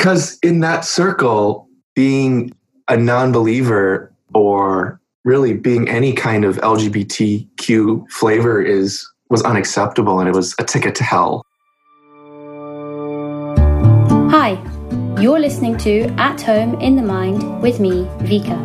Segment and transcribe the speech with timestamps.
[0.00, 2.52] Because in that circle, being
[2.88, 10.26] a non believer or really being any kind of LGBTQ flavor is was unacceptable and
[10.26, 11.44] it was a ticket to hell.
[14.30, 14.52] Hi,
[15.20, 18.56] you're listening to At Home in the Mind with me, Vika.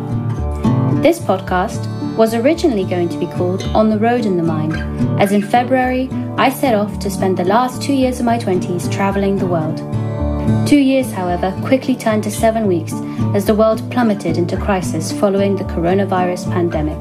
[1.02, 1.84] This podcast
[2.16, 4.74] was originally going to be called On the Road in the Mind,
[5.20, 6.08] as in February
[6.38, 10.05] I set off to spend the last two years of my 20s traveling the world.
[10.66, 12.92] Two years, however, quickly turned to seven weeks
[13.34, 16.98] as the world plummeted into crisis following the coronavirus pandemic.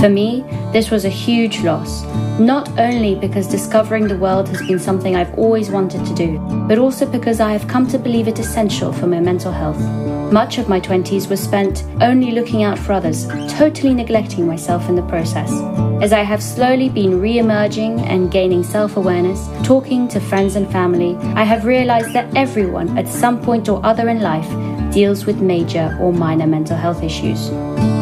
[0.00, 2.04] For me, this was a huge loss,
[2.38, 6.78] not only because discovering the world has been something I've always wanted to do, but
[6.78, 10.21] also because I have come to believe it essential for my mental health.
[10.32, 14.94] Much of my 20s was spent only looking out for others, totally neglecting myself in
[14.94, 15.52] the process.
[16.00, 20.66] As I have slowly been re emerging and gaining self awareness, talking to friends and
[20.72, 24.48] family, I have realized that everyone at some point or other in life
[24.90, 27.50] deals with major or minor mental health issues.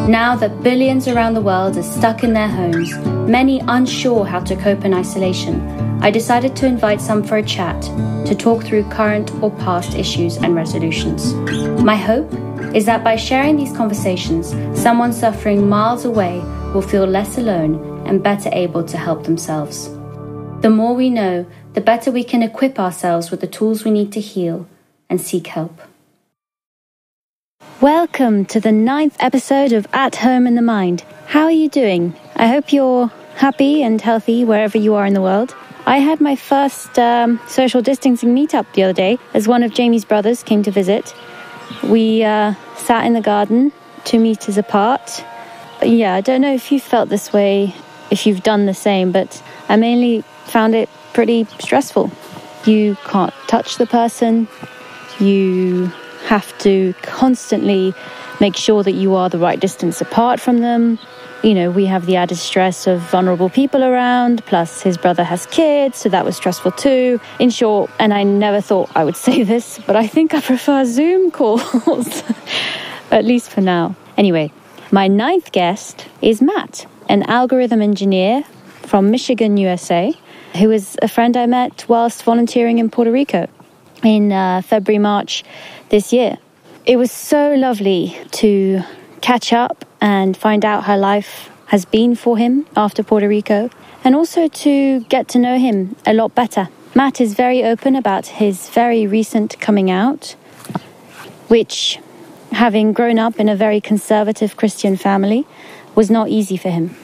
[0.09, 2.97] Now that billions around the world are stuck in their homes,
[3.29, 5.61] many unsure how to cope in isolation,
[6.01, 7.79] I decided to invite some for a chat
[8.25, 11.33] to talk through current or past issues and resolutions.
[11.83, 12.33] My hope
[12.73, 16.39] is that by sharing these conversations, someone suffering miles away
[16.73, 19.87] will feel less alone and better able to help themselves.
[20.61, 24.11] The more we know, the better we can equip ourselves with the tools we need
[24.13, 24.67] to heal
[25.09, 25.79] and seek help.
[27.81, 31.03] Welcome to the ninth episode of At Home in the Mind.
[31.25, 32.15] How are you doing?
[32.35, 33.07] I hope you're
[33.37, 35.55] happy and healthy wherever you are in the world.
[35.87, 40.05] I had my first um, social distancing meetup the other day as one of Jamie's
[40.05, 41.15] brothers came to visit.
[41.81, 43.71] We uh, sat in the garden,
[44.03, 45.25] two meters apart.
[45.81, 47.73] Yeah, I don't know if you felt this way,
[48.11, 52.11] if you've done the same, but I mainly found it pretty stressful.
[52.63, 54.47] You can't touch the person,
[55.19, 55.91] you
[56.31, 57.93] have to constantly
[58.39, 60.97] make sure that you are the right distance apart from them.
[61.43, 65.45] You know, we have the added stress of vulnerable people around, plus his brother has
[65.47, 67.19] kids, so that was stressful too.
[67.39, 70.85] In short, and I never thought I would say this, but I think I prefer
[70.85, 72.23] Zoom calls,
[73.11, 73.97] at least for now.
[74.15, 74.53] Anyway,
[74.89, 78.43] my ninth guest is Matt, an algorithm engineer
[78.83, 80.13] from Michigan, USA,
[80.57, 83.49] who is a friend I met whilst volunteering in Puerto Rico
[84.03, 85.43] in uh, February, March
[85.91, 86.37] this year.
[86.85, 88.81] It was so lovely to
[89.19, 93.69] catch up and find out how life has been for him after Puerto Rico,
[94.03, 96.69] and also to get to know him a lot better.
[96.95, 100.35] Matt is very open about his very recent coming out,
[101.47, 101.99] which,
[102.51, 105.45] having grown up in a very conservative Christian family,
[105.93, 106.95] was not easy for him.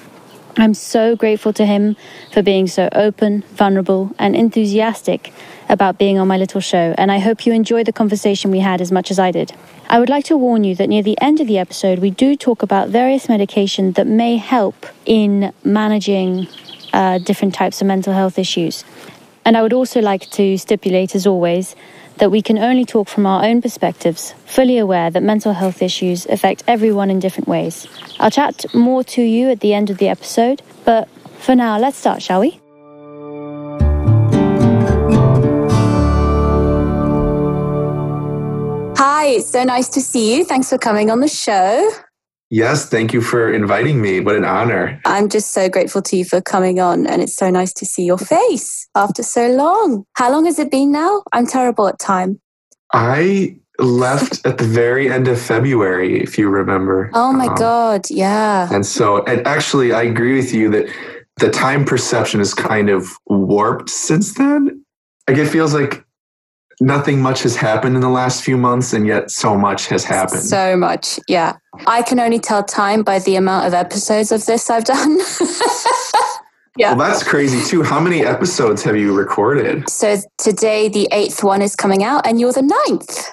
[0.58, 1.96] I'm so grateful to him
[2.34, 5.32] for being so open, vulnerable, and enthusiastic
[5.70, 8.82] about being on my little show, and I hope you enjoy the conversation we had
[8.82, 9.54] as much as I did.
[9.90, 12.36] I would like to warn you that near the end of the episode, we do
[12.36, 16.48] talk about various medication that may help in managing
[16.94, 18.84] uh, different types of mental health issues.
[19.46, 21.76] And I would also like to stipulate, as always,
[22.18, 26.26] that we can only talk from our own perspectives, fully aware that mental health issues
[26.26, 27.88] affect everyone in different ways.
[28.20, 31.08] I'll chat more to you at the end of the episode, but
[31.40, 32.60] for now, let's start, shall we?
[39.28, 40.46] Hi, it's so nice to see you.
[40.46, 41.92] Thanks for coming on the show.
[42.50, 44.22] Yes, thank you for inviting me.
[44.22, 45.02] What an honor.
[45.04, 48.06] I'm just so grateful to you for coming on, and it's so nice to see
[48.06, 50.06] your face after so long.
[50.14, 51.24] How long has it been now?
[51.34, 52.40] I'm terrible at time.
[52.94, 57.12] I left at the very end of February, if you remember.
[57.14, 58.74] Oh my um, God, yeah.
[58.74, 60.88] And so, and actually, I agree with you that
[61.36, 64.86] the time perception is kind of warped since then.
[65.28, 66.07] Like, it feels like
[66.80, 70.42] nothing much has happened in the last few months and yet so much has happened.
[70.42, 71.58] So much yeah.
[71.88, 75.20] I can only tell time by the amount of episodes of this i've done.
[76.78, 76.94] Yeah.
[76.94, 77.82] Well that's crazy too.
[77.82, 79.90] How many episodes have you recorded?
[79.90, 83.32] So today the eighth one is coming out and you're the ninth.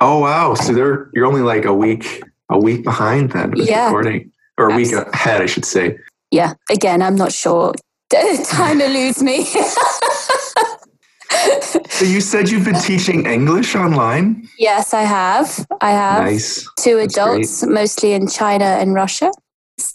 [0.00, 0.54] Oh wow.
[0.54, 3.84] So they're you're only like a week a week behind then with yeah.
[3.84, 4.32] recording.
[4.58, 5.96] Or a week ahead i should say.
[6.30, 6.54] Yeah.
[6.70, 7.72] Again i'm not sure.
[8.44, 9.46] Time eludes me
[11.88, 14.48] so you said you've been teaching English online?
[14.58, 15.66] Yes, I have.
[15.80, 16.24] I have.
[16.24, 16.68] Nice.
[16.80, 19.30] To adults, mostly in China and Russia.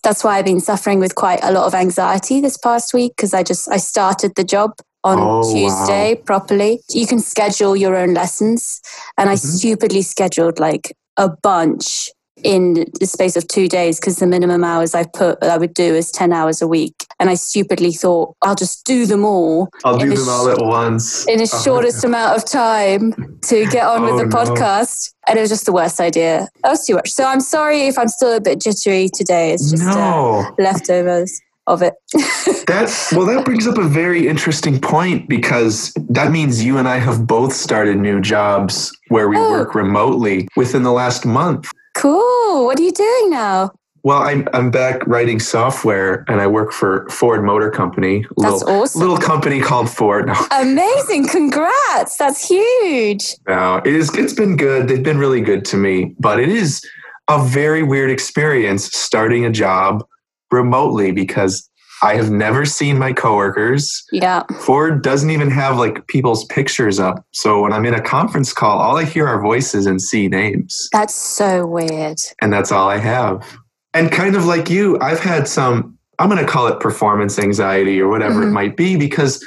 [0.04, 3.34] That's why I've been suffering with quite a lot of anxiety this past week because
[3.34, 4.72] I just I started the job
[5.04, 6.22] on oh, Tuesday wow.
[6.26, 6.82] properly.
[6.90, 8.82] You can schedule your own lessons,
[9.18, 9.48] and I mm-hmm.
[9.48, 12.10] stupidly scheduled like a bunch
[12.44, 15.96] in the space of two days because the minimum hours I put I would do
[15.96, 17.07] is ten hours a week.
[17.20, 19.70] And I stupidly thought I'll just do them all.
[19.84, 21.28] I'll do them all at once.
[21.28, 24.36] in the shortest amount of time to get on Oh, with the no.
[24.36, 25.14] podcast.
[25.28, 26.48] And it was just the worst idea.
[26.64, 27.10] That was too much.
[27.10, 29.52] So I'm sorry if I'm still a bit jittery today.
[29.52, 31.96] It's just uh, leftovers of it.
[32.68, 36.98] That's well, that brings up a very interesting point because that means you and I
[37.00, 39.52] have both started new jobs where we Oh.
[39.52, 41.70] work remotely within the last month.
[41.96, 42.66] cool.
[42.66, 43.72] What are you doing now?
[44.04, 48.26] Well, I'm I'm back writing software and I work for Ford Motor Company.
[48.38, 49.02] That's little, awesome.
[49.02, 50.28] little company called Ford.
[50.28, 51.28] No, Amazing.
[51.30, 52.18] Congrats.
[52.18, 53.36] That's huge.
[53.48, 54.88] no, it is it's been good.
[54.88, 56.82] They've been really good to me, but it is
[57.30, 60.06] a very weird experience starting a job
[60.52, 61.70] remotely because
[62.02, 64.04] I have never seen my coworkers.
[64.12, 64.44] Yeah.
[64.60, 67.26] Ford doesn't even have like people's pictures up.
[67.32, 70.90] So when I'm in a conference call, all I hear are voices and see names.
[70.92, 72.20] That's so weird.
[72.42, 73.58] And that's all I have.
[73.98, 78.00] And kind of like you, I've had some, I'm going to call it performance anxiety
[78.00, 78.52] or whatever it Mhm.
[78.54, 79.44] might be, because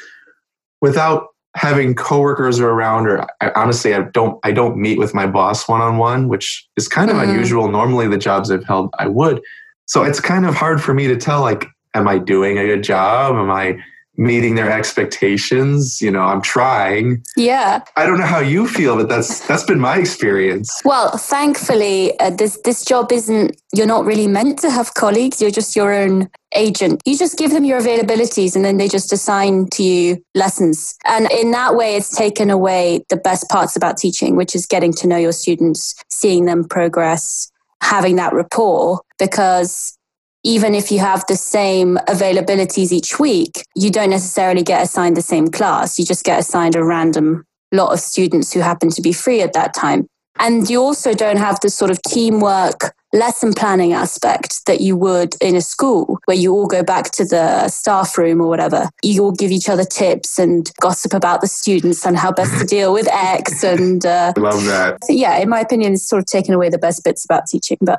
[0.81, 5.69] without having coworkers around, or I, honestly, I don't, I don't meet with my boss
[5.69, 7.29] one on one, which is kind of Mhm.
[7.29, 7.69] unusual.
[7.69, 9.41] Normally, the jobs I've held, I would.
[9.87, 12.83] So it's kind of hard for me to tell, like, am I doing a good
[12.83, 13.37] job?
[13.37, 13.79] Am I
[14.21, 16.01] meeting their expectations?
[16.01, 17.25] You know, I'm trying.
[17.37, 17.83] Yeah.
[17.97, 20.71] I don't know how you feel, but that's that's been my experience.
[20.85, 23.61] Well, thankfully, uh, this this job isn't.
[23.73, 25.41] You're not really meant to have colleagues.
[25.41, 27.01] You're just your own agent.
[27.07, 30.97] You just give them your availabilities, and then they just assign to you lessons.
[31.07, 34.93] And in that way, it's taken away the best parts about teaching, which is getting
[34.95, 37.51] to know your students, seeing them progress,
[37.81, 39.01] having that rapport.
[39.19, 39.97] Because
[40.45, 45.23] even if you have the same availabilities each week, you don't necessarily get assigned the
[45.23, 45.99] same class.
[45.99, 49.53] You just get assigned a random lot of students who happen to be free at
[49.53, 50.07] that time.
[50.39, 55.35] And you also don't have the sort of teamwork lesson planning aspect that you would
[55.41, 58.89] in a school where you all go back to the staff room or whatever.
[59.03, 62.65] You all give each other tips and gossip about the students and how best to
[62.77, 63.63] deal with X.
[63.63, 64.99] And uh, love that.
[65.09, 67.99] yeah, in my opinion, it's sort of taken away the best bits about teaching, but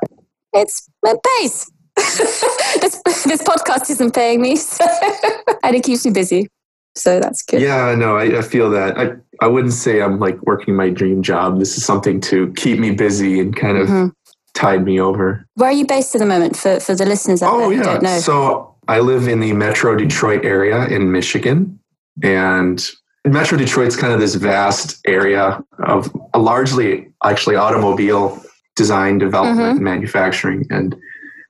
[0.52, 1.70] it's my pays.
[2.80, 4.84] this, this podcast isn't paying me, so,
[5.62, 6.48] and it keeps me busy.
[6.94, 7.62] So that's good.
[7.62, 8.98] Yeah, no, I, I feel that.
[8.98, 11.58] I, I wouldn't say I'm like working my dream job.
[11.58, 14.12] This is something to keep me busy and kind of Mhm.
[14.54, 15.46] tide me over.
[15.54, 17.82] Where are you based at the moment for, for the listeners out Oh, there yeah.
[17.84, 18.18] don't know?
[18.18, 21.78] So I live in the Metro Detroit area in Michigan.
[22.22, 22.86] And
[23.26, 28.42] Metro Detroit's kind of this vast area of a largely actually automobile
[28.76, 29.70] design, development, Mhm.
[29.76, 30.66] and manufacturing.
[30.68, 30.94] And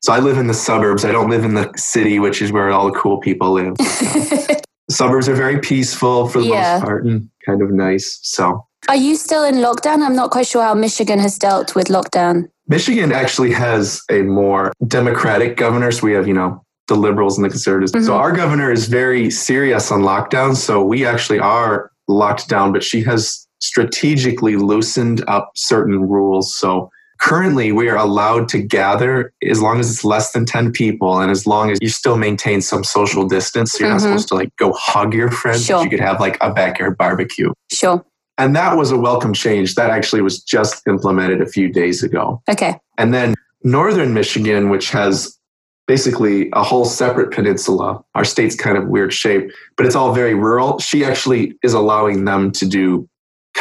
[0.03, 1.05] so I live in the suburbs.
[1.05, 3.77] I don't live in the city, which is where all the cool people live.
[4.91, 6.75] suburbs are very peaceful for the Yeah.
[6.79, 8.19] most part and kind of nice.
[8.23, 10.03] So Are you still in lockdown?
[10.05, 12.49] I'm not quite sure how Michigan has dealt with lockdown.
[12.67, 15.93] Michigan actually has a more democratic governor.
[15.93, 17.93] So we have, you know, the liberals and the conservatives.
[17.93, 18.05] Mhm.
[18.05, 20.57] So our governor is very serious on lockdown.
[20.57, 26.53] So we actually are locked down, but she has strategically loosened up certain rules.
[26.57, 26.91] So
[27.23, 31.31] currently we are allowed to gather as long as it's less than 10 people and
[31.31, 33.73] as long as you still maintain some social distance.
[33.73, 34.03] So you're not Mhm.
[34.03, 35.85] supposed to like go hug your friends, Sure.
[35.85, 37.53] you could have like a backyard barbecue.
[37.71, 38.05] Sure.
[38.39, 39.77] And that was a welcome change.
[39.77, 42.43] That actually was just implemented a few days ago.
[42.51, 42.77] Okay.
[42.99, 45.39] And then northern Michigan, which has
[45.87, 48.01] basically a whole separate peninsula.
[48.17, 50.79] Our state's kind of weird shape, but it's all very rural.
[50.81, 53.09] She actually is allowing them to do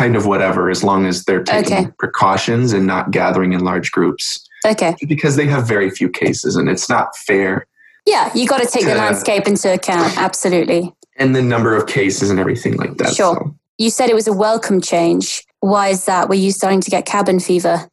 [0.01, 1.88] kind of whatever as long as they're taking Okay.
[2.00, 4.96] precautions and not gathering in large groups Okay.
[5.08, 7.67] because they have very few cases and it's not fair.
[8.08, 10.17] Yeah, you got to take the landscape into account.
[10.17, 10.91] Absolutely.
[11.17, 13.13] And the number of cases and everything like that.
[13.13, 13.36] Sure.
[13.36, 15.43] So- You said it was a welcome change.
[15.60, 16.27] Why is that?
[16.29, 17.88] Were you starting to get cabin fever?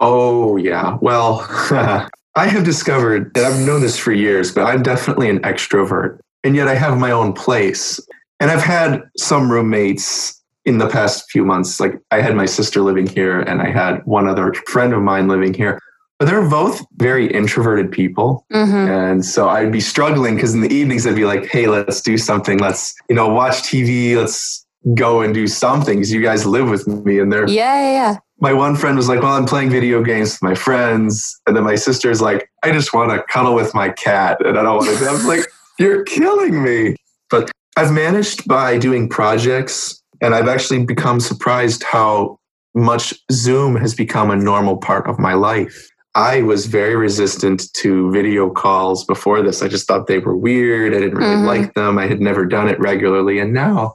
[0.00, 0.98] Oh, yeah.
[1.00, 1.46] Well,
[2.36, 6.18] I have discovered that I've known this for years, but I'm definitely an extrovert.
[6.42, 7.98] And yet I have my own place.
[8.40, 11.80] And I've had some roommates in the past few months.
[11.80, 15.28] Like I had my sister living here, and I had one other friend of mine
[15.28, 15.80] living here.
[16.18, 18.46] But they're both very introverted people.
[18.52, 18.72] Mm-hmm.
[18.88, 22.16] And so I'd be struggling because in the evenings I'd be like, hey, let's do
[22.16, 22.58] something.
[22.58, 24.16] Let's, you know, watch TV.
[24.16, 27.18] Let's go and do something because you guys live with me.
[27.18, 28.16] And they're Yeah, yeah, yeah.
[28.38, 31.40] my one friend was like, Well, I'm playing video games with my friends.
[31.48, 34.38] And then my sister's like, I just want to cuddle with my cat.
[34.46, 35.06] And I don't want to.
[35.06, 35.40] I was like,
[35.80, 36.94] You're killing me.
[37.28, 42.38] But I've managed by doing projects, and I've actually become surprised how
[42.74, 45.88] much Zoom has become a normal part of my life.
[46.16, 49.62] I was very resistant to video calls before this.
[49.62, 50.94] I just thought they were weird.
[50.94, 51.46] I didn't really Mhm.
[51.46, 51.98] like them.
[51.98, 53.38] I had never done it regularly.
[53.40, 53.94] And now,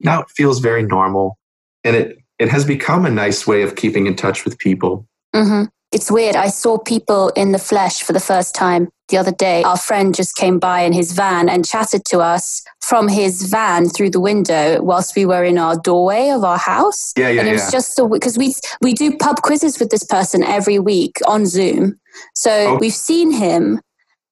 [0.00, 1.38] now it feels very normal.
[1.84, 5.06] And it it has become a nice way of keeping in touch with people.
[5.34, 5.64] Mm-hmm.
[5.96, 6.36] It's weird.
[6.36, 9.62] I saw people in the flesh for the first time the other day.
[9.62, 13.88] Our friend just came by in his van and chatted to us from his van
[13.88, 17.14] through the window whilst we were in our doorway of our house.
[17.16, 17.78] Yeah, yeah, And it was yeah.
[17.78, 18.48] just because we
[18.82, 21.98] we do pub quizzes with this person every week on Zoom.
[22.34, 22.78] So Oh.
[22.80, 23.80] we've seen him,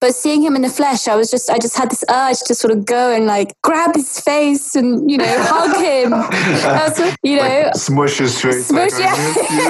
[0.05, 2.55] but seeing him in the flesh, I was just I just had this urge to
[2.55, 6.11] sort of go and like grab his face and you know hug him.
[6.63, 7.43] That's what- you know.
[7.65, 8.67] Like, smush his face.
[8.67, 9.15] Smush, like, yeah.
[9.17, 9.25] I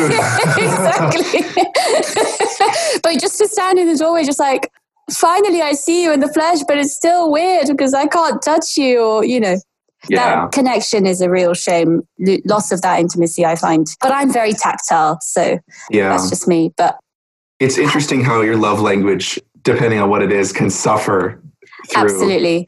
[0.09, 1.35] miss you.
[1.38, 3.00] exactly.
[3.03, 4.73] but just to stand in the doorway, just like,
[5.12, 8.76] finally I see you in the flesh, but it's still weird because I can't touch
[8.76, 9.57] you or, you know.
[10.09, 10.19] yeah.
[10.43, 12.03] That connection is a real shame.
[12.19, 13.87] Lo- Loss of that intimacy, I find.
[14.00, 15.59] But I'm very tactile, so
[15.91, 16.09] Yeah.
[16.09, 16.73] that's just me.
[16.76, 16.99] But
[17.61, 21.42] It's interesting how your love language, depending on what it is, can suffer
[21.90, 22.66] through absolutely.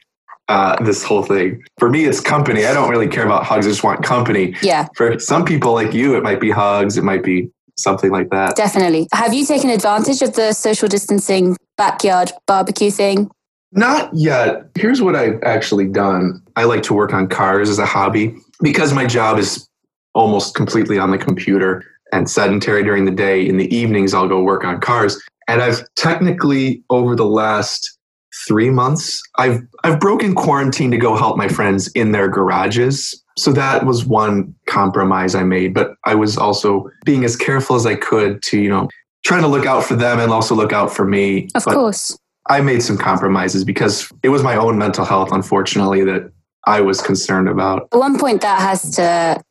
[0.49, 1.63] uh, this whole thing.
[1.79, 2.67] For me, it's company.
[2.67, 3.67] I don't really care about hugs.
[3.67, 4.55] I just want company.
[4.63, 6.97] Yeah, For some people like you, it might be hugs.
[6.97, 8.57] It might be something like that.
[8.57, 9.07] definitely.
[9.13, 13.31] Have you taken advantage of the social distancing backyard barbecue thing?
[13.73, 14.71] Not yet.
[14.75, 16.43] Here's what I've actually done.
[16.57, 19.69] I like to work on cars as a hobby because my job is
[20.15, 23.47] almost completely on the computer and sedentary during the day.
[23.47, 25.21] In the evenings, I'll go work on cars.
[25.49, 27.99] And I've technically, over the last
[28.47, 33.23] three months, I've I've broken quarantine to go help my friends in their garages.
[33.39, 35.75] So that was one compromise I made.
[35.75, 38.89] But I was also being as careful as I could to, you know,
[39.25, 41.49] trying to look out for them and also look out for me.
[41.55, 42.17] Of But course.
[42.49, 46.31] I made some compromises because it was my own mental health, unfortunately, that
[46.67, 47.89] I was concerned about.
[47.93, 49.43] At one point, that has to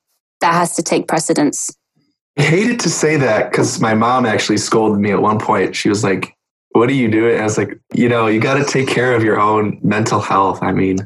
[0.41, 1.71] that has to take precedence.
[2.37, 5.75] I hated to say that because my mom actually scolded me at one point.
[5.75, 6.35] She was like,
[6.71, 7.33] What are you doing?
[7.33, 10.19] And I was like, You know, you got to take care of your own mental
[10.19, 10.61] health.
[10.61, 10.97] I mean,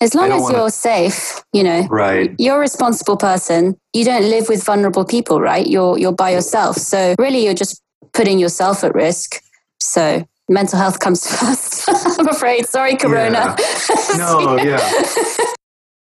[0.00, 2.34] As long as wanna- you're safe, you know, right.
[2.38, 3.76] you're a responsible person.
[3.92, 5.66] You don't live with vulnerable people, right?
[5.66, 6.76] You're you're by yourself.
[6.76, 7.80] So really you're just
[8.12, 9.40] putting yourself at risk.
[9.80, 11.84] So mental health comes first.
[12.18, 12.66] I'm afraid.
[12.66, 13.54] Sorry, Corona.
[14.16, 14.80] No, yeah.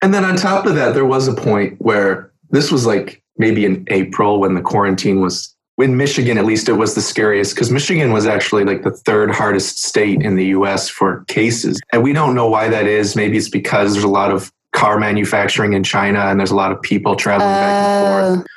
[0.02, 3.66] And then on top of that, there was a point where this was like maybe
[3.66, 7.72] in April when the quarantine was in Michigan, at least it was the scariest because
[7.72, 11.80] Michigan was actually like the third hardest state in the US for cases.
[11.92, 13.16] And we don't know why that is.
[13.16, 16.72] Maybe it's because there's a lot of car manufacturing in China and there's a lot
[16.72, 18.48] of people traveling back and forth.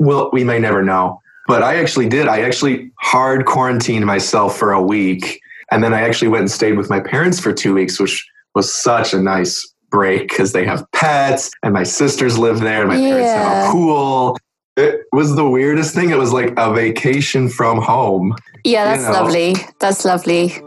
[0.00, 1.20] Oh, Well, we may never know.
[1.46, 2.28] But I actually did.
[2.28, 5.40] I actually hard quarantined myself for a week.
[5.70, 8.72] And then I actually went and stayed with my parents for two weeks, which was
[8.72, 12.96] such a nice break because they have pets and my sisters live there and my
[12.96, 14.36] parents have a pool.
[14.76, 16.10] It was the weirdest thing.
[16.10, 18.34] It was like a vacation from home.
[18.64, 19.22] yeah, You that's know.
[19.22, 19.54] lovely.
[19.80, 20.62] That's lovely.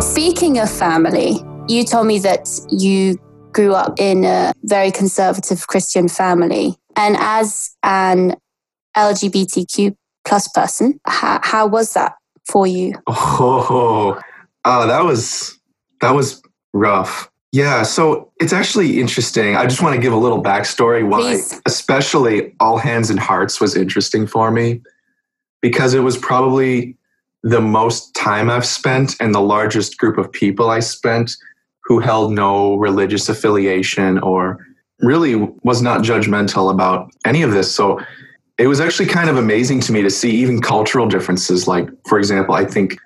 [0.00, 3.18] Speaking of family, you told me that you
[3.56, 6.76] grew up in a very conservative Christian family.
[6.94, 8.36] And as an
[8.94, 9.96] LGBTQ
[10.26, 12.92] plus person, how, how was that for you?
[13.06, 14.20] Oh,
[14.66, 15.58] oh, that was
[16.02, 16.42] that was
[16.74, 17.30] rough.
[17.52, 19.56] Yeah, so it's actually interesting.
[19.56, 21.58] I just want to give a little backstory why, Please.
[21.64, 24.82] especially All Hands and Hearts was interesting for me
[25.62, 26.98] because it was probably
[27.42, 31.30] the most time I've spent and the largest group of people I spent
[31.86, 34.66] who held no religious affiliation or
[35.00, 37.72] really was not judgmental about any of this.
[37.72, 38.00] So
[38.58, 41.68] it was actually kind of amazing to me to see even cultural differences.
[41.68, 42.98] Like, for example, I think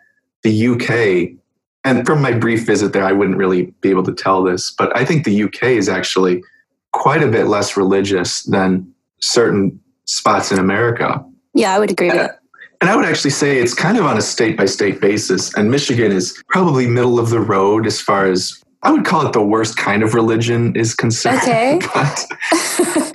[0.43, 1.37] the UK,
[1.85, 4.97] and from my brief visit there, I wouldn't really be able to tell this, but
[4.97, 6.43] I think the UK is actually
[6.93, 11.23] quite a bit less religious than certain spots in America.
[11.53, 12.29] Yeah, I would agree with Yeah.
[12.81, 15.53] And I would actually say it's kind of on a state by state basis.
[15.55, 19.33] And Michigan is probably middle of the road as far as I would call it
[19.33, 21.39] the worst kind of religion is concerned.
[21.39, 21.81] Okay.
[21.95, 22.27] but,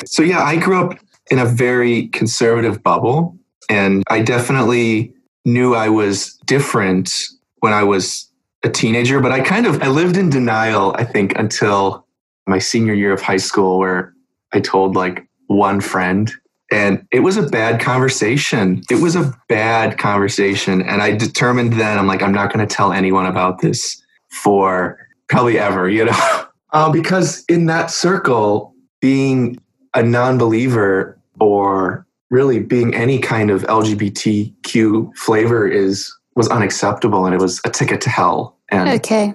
[0.08, 1.00] so, yeah, I grew up
[1.32, 3.38] in a very conservative bubble.
[3.70, 7.12] And I definitely knew I was different
[7.60, 8.30] when I was
[8.64, 12.06] a teenager, but I kind of I lived in denial, I think, until
[12.48, 14.14] my senior year of high school where
[14.54, 16.32] I told like one friend
[16.72, 18.82] and it was a bad conversation.
[18.90, 20.82] It was a bad conversation.
[20.82, 25.05] And I determined then, I'm like, I'm not going to tell anyone about this for
[25.28, 26.46] probably ever, you know?
[26.74, 29.58] Uh, because in that circle, being
[29.94, 37.34] a non believer or really being any kind of LGBTQ flavor is was unacceptable and
[37.34, 38.58] it was a ticket to hell.
[38.70, 39.34] And Okay.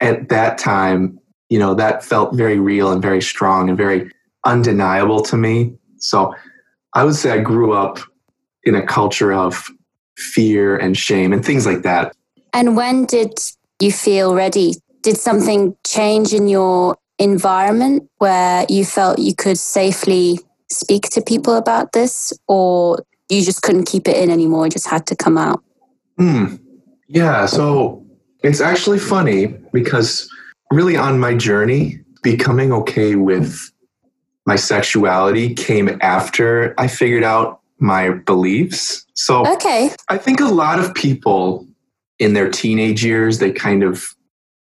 [0.00, 1.18] at that time,
[1.48, 4.10] you know, that felt very real and very strong and very
[4.44, 5.74] undeniable to me.
[5.96, 6.34] So
[6.92, 8.00] I would say I grew up
[8.64, 9.70] in a culture of
[10.18, 12.14] fear and shame and things like that.
[12.52, 13.32] And when did
[13.80, 14.74] you feel ready?
[15.02, 20.38] Did something change in your environment where you felt you could safely
[20.70, 24.66] speak to people about this, or you just couldn't keep it in anymore?
[24.66, 25.62] It just had to come out?
[26.18, 26.56] Hmm.
[27.08, 27.46] Yeah.
[27.46, 28.04] So
[28.42, 30.28] it's actually funny because
[30.70, 33.70] really on my journey, becoming okay with
[34.46, 39.04] my sexuality came after I figured out my beliefs.
[39.14, 39.90] So okay.
[40.08, 41.66] I think a lot of people
[42.18, 44.14] in their teenage years, they kind of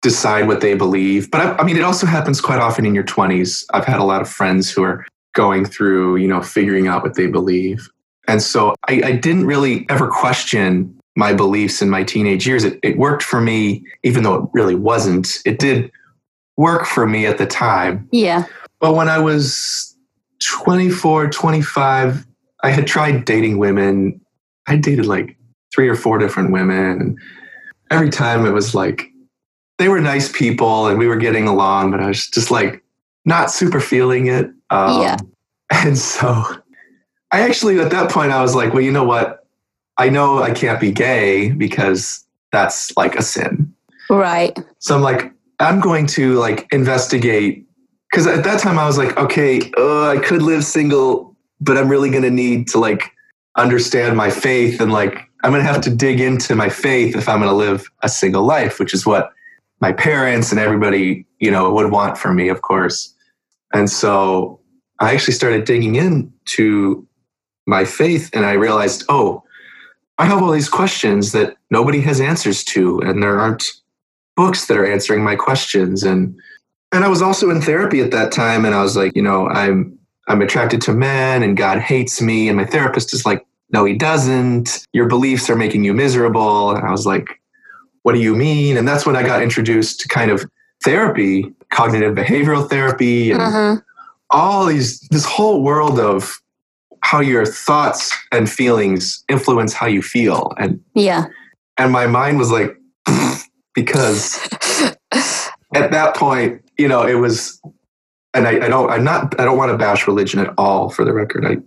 [0.01, 1.29] decide what they believe.
[1.31, 3.65] But I, I, mean, it also happens quite often in your 20s.
[3.73, 7.15] I've had a lot of friends who are going through, you know, figuring out what
[7.15, 7.89] they believe.
[8.27, 12.63] And so I, I didn't really ever question my beliefs in my teenage years.
[12.63, 15.39] It, it worked for me, even though it really wasn't.
[15.45, 15.91] It did
[16.57, 18.07] work for me at the time.
[18.11, 18.45] Yeah.
[18.79, 19.95] But when I was
[20.39, 22.25] 24, 25,
[22.63, 24.21] I had tried dating women.
[24.67, 25.37] I dated like
[25.73, 27.01] three or four different women.
[27.01, 27.19] And
[27.89, 29.11] every time it was like,
[29.77, 32.83] they were nice people and we were getting along, but I was just like
[33.25, 34.49] not super feeling it.
[34.69, 35.17] Um, yeah.
[35.69, 36.45] And so
[37.33, 39.45] I actually, at that point, I was like, well, you know what?
[39.97, 43.73] I know I can't be gay because that's like a sin.
[44.09, 44.57] Right.
[44.79, 47.67] So I'm like, I'm going to like investigate
[48.09, 51.89] because at that time I was like, okay, uh, I could live single, but I'm
[51.89, 53.11] really going to need to like
[53.57, 57.27] understand my faith and like I'm going to have to dig into my faith if
[57.27, 59.33] I'm going to live a single life, which is what
[59.79, 63.13] my parents and everybody, you know, would want for me, of course.
[63.73, 64.59] And so
[64.99, 67.07] I actually started digging into
[67.65, 69.43] my faith and I realized, oh,
[70.17, 73.63] I have all these questions that nobody has answers to, and there aren't
[74.35, 76.03] books that are answering my questions.
[76.03, 76.35] And
[76.91, 79.47] and I was also in therapy at that time, and I was like, you know,
[79.47, 83.85] I'm I'm attracted to men, and God hates me, and my therapist is like, no,
[83.85, 84.85] he doesn't.
[84.93, 86.71] Your beliefs are making you miserable.
[86.71, 87.39] And I was like,
[88.07, 88.77] what do you mean?
[88.77, 90.49] And that's when I got introduced to kind of
[90.81, 93.75] therapy, cognitive behavioral therapy, and uh-huh.
[94.29, 96.41] all these this whole world of
[97.01, 100.53] how your thoughts and feelings influence how you feel.
[100.57, 101.25] And yeah.
[101.77, 102.77] And my mind was like,
[103.75, 104.39] because
[105.75, 107.61] at that point, you know, it was,
[108.33, 110.89] and I, I, don't, I'm not, I don't want to bash religion at all.
[110.89, 111.57] For the record, I,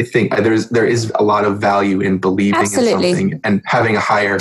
[0.00, 3.10] I think there's there is a lot of value in believing Absolutely.
[3.10, 4.38] in something and having a higher,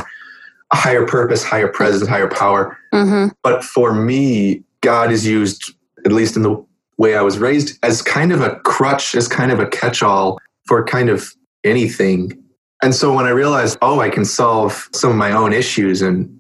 [0.72, 2.78] a higher purpose, higher presence, higher power.
[2.94, 3.30] Mm-hmm.
[3.44, 5.74] But for me, God is used,
[6.06, 6.66] at least in the
[6.98, 10.84] way I was raised, as kind of a crutch, as kind of a catch-all for
[10.84, 12.42] kind of anything.
[12.82, 16.40] And so when I realized, oh, I can solve some of my own issues and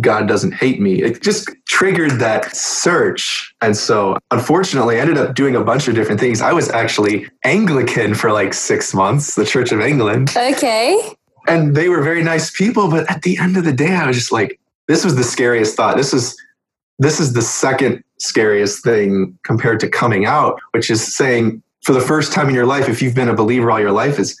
[0.00, 1.02] God doesn't hate me.
[1.02, 3.54] It just triggered that search.
[3.60, 6.40] And so, unfortunately, I ended up doing a bunch of different things.
[6.40, 10.32] I was actually Anglican for like six months, the Church of England.
[10.34, 10.98] Okay.
[11.46, 12.90] And they were very nice people.
[12.90, 15.76] But at the end of the day, I was just like, this was the scariest
[15.76, 15.96] thought.
[15.96, 16.36] This is
[16.98, 22.00] this is the second scariest thing compared to coming out, which is saying for the
[22.00, 24.40] first time in your life, if you've been a believer all your life, is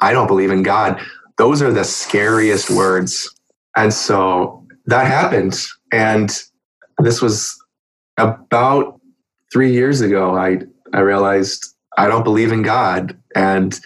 [0.00, 1.00] I don't believe in God.
[1.38, 3.32] Those are the scariest words.
[3.76, 5.64] And so that happened.
[5.92, 6.36] And
[6.98, 7.56] this was
[8.16, 9.00] about
[9.52, 10.36] three years ago.
[10.36, 10.58] I,
[10.92, 13.16] I realized I don't believe in God.
[13.34, 13.78] And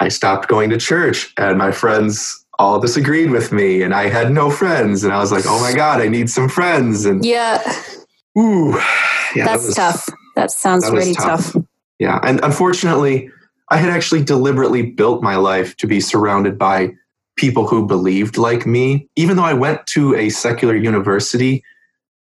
[0.00, 4.32] I stopped going to church, and my friends all disagreed with me, and I had
[4.32, 5.04] no friends.
[5.04, 7.06] And I was like, oh my God, I need some friends.
[7.06, 7.60] And yeah.
[8.38, 8.74] Ooh,
[9.34, 10.08] yeah, that's that was, tough.
[10.36, 11.52] That sounds that really tough.
[11.52, 11.64] tough.
[11.98, 12.20] Yeah.
[12.22, 13.30] And unfortunately,
[13.70, 16.94] I had actually deliberately built my life to be surrounded by
[17.36, 19.08] people who believed like me.
[19.16, 21.62] Even though I went to a secular university,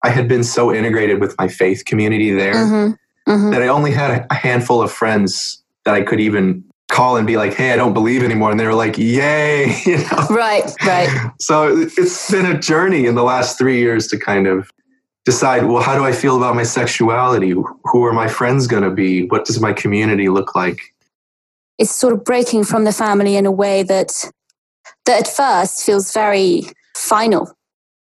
[0.02, 3.30] I had been so integrated with my faith community there mm-hmm.
[3.30, 3.50] Mm-hmm.
[3.50, 7.36] that I only had a handful of friends that I could even call and be
[7.36, 10.26] like, "Hey, I don't believe anymore," and they were like, "Yay!" you know?
[10.30, 11.30] Right, right.
[11.40, 14.70] So it's been a journey in the last three years to kind of
[15.24, 17.50] decide, well, how do I feel about my sexuality?
[17.50, 19.26] Who are my friends going to be?
[19.26, 20.78] What does my community look like?
[21.78, 24.30] It's sort of breaking from the family in a way that
[25.06, 26.62] that at first feels very
[26.96, 27.52] final.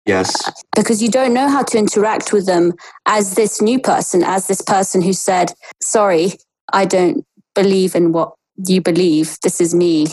[0.06, 0.32] Yes.
[0.74, 2.72] Because you don't know how to interact with them
[3.04, 6.32] as this new person, as this person who said, Sorry,
[6.72, 9.38] I don't believe in what you believe.
[9.42, 10.06] This is me.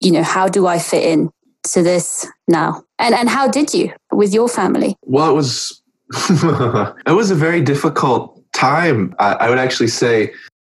[0.00, 1.30] You know, how do I fit in
[1.72, 2.84] to this now?
[2.98, 4.96] And and how did you with your family?
[5.02, 9.14] Well, it was it was a very difficult time.
[9.18, 10.32] I, I would actually say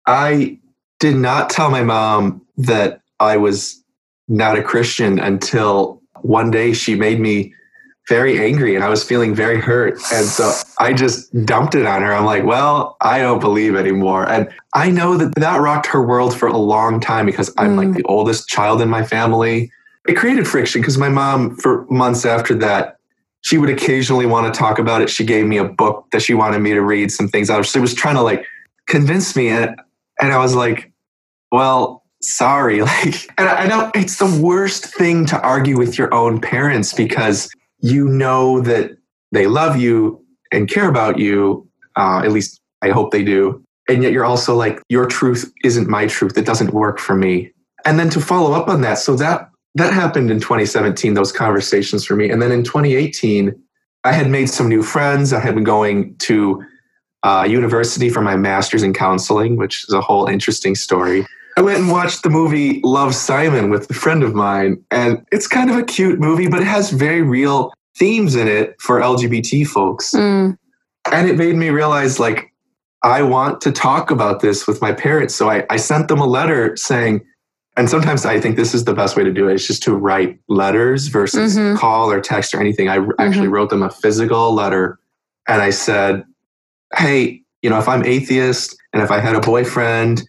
[0.07, 0.59] I
[1.01, 3.83] did not tell my mom that I was
[4.29, 7.55] not a Christian until one day she made me
[8.09, 9.95] very angry and I was feeling very hurt.
[10.13, 12.13] And so I just dumped it on her.
[12.13, 14.27] I'm like, well, I don't believe anymore.
[14.27, 17.77] And I know that that rocked her world for a long time because I'm mm.
[17.77, 19.71] like the oldest child in my family.
[20.09, 22.97] it created friction because my mom, for months after that,
[23.43, 25.11] she would occasionally want to talk about it.
[25.11, 27.67] She gave me a book that she wanted me to read some things out of.
[27.67, 28.45] She was trying to like
[28.89, 29.49] convince me.
[29.49, 29.77] And,
[30.21, 30.91] and I was like,
[31.53, 32.81] well, sorry.
[32.89, 37.51] Like, and I know it's the worst thing to argue with your own parents because
[37.81, 38.97] you know that
[39.33, 41.69] they love you and care about you.
[41.97, 43.63] Uh, at least I hope they do.
[43.89, 46.37] And yet you're also like, your truth isn't my truth.
[46.37, 47.53] It doesn't work for me.
[47.85, 52.05] And then to follow up on that, so that that happened in 2017, those conversations
[52.05, 52.31] for me.
[52.31, 53.55] And then in 2018,
[54.05, 55.33] I had made some new friends.
[55.33, 56.65] I had been going to
[57.23, 61.27] uh, university for my master's in counseling, which is a whole interesting story.
[61.59, 65.49] I went and watched the movie Love Simon with a friend of mine, and it's
[65.49, 69.67] kind of a cute movie, but it has very real themes in it for LGBT
[69.67, 70.13] folks.
[70.13, 70.57] Mm.
[71.11, 72.53] And it made me realize, like,
[73.03, 75.35] I want to talk about this with my parents.
[75.35, 77.25] So I, I sent them a letter saying,
[77.77, 79.55] and sometimes I think this is the best way to do it.
[79.55, 81.77] It's just to write letters versus mm-hmm.
[81.77, 82.89] call or text or anything.
[82.89, 83.11] I mm-hmm.
[83.19, 85.01] actually wrote them a physical letter
[85.49, 86.23] and I said,
[86.95, 90.23] Hey, you know, if I'm atheist and if I had a boyfriend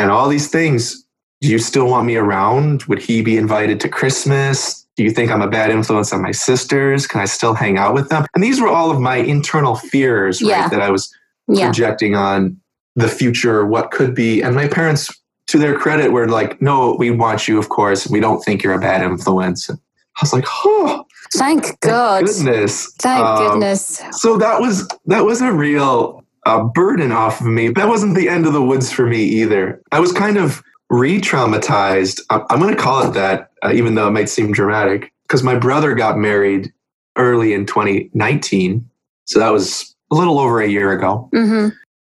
[0.00, 1.04] and all these things.
[1.40, 2.82] Do you still want me around?
[2.84, 4.86] Would he be invited to Christmas?
[4.96, 7.06] Do you think I'm a bad influence on my sisters?
[7.06, 8.26] Can I still hang out with them?
[8.34, 10.70] And these were all of my internal fears, right?
[10.70, 11.10] That I was
[11.48, 11.66] yeah.
[11.66, 12.60] projecting on
[12.96, 14.42] the future, what could be.
[14.42, 15.08] And my parents,
[15.46, 18.06] to their credit, were like, no, we want you, of course.
[18.08, 19.68] We don't think you're a bad influence.
[19.68, 19.78] And
[20.16, 22.26] I was like, oh, thank God.
[22.26, 22.92] Thank goodness.
[22.98, 24.02] Thank um, goodness.
[24.12, 27.68] So that was, that was a real a burden off of me.
[27.68, 29.82] That wasn't the end of the woods for me either.
[29.92, 32.20] I was kind of re traumatized.
[32.30, 35.56] I'm going to call it that, uh, even though it might seem dramatic, because my
[35.56, 36.72] brother got married
[37.16, 38.88] early in 2019.
[39.26, 41.28] So that was a little over a year ago.
[41.34, 41.68] Mm-hmm.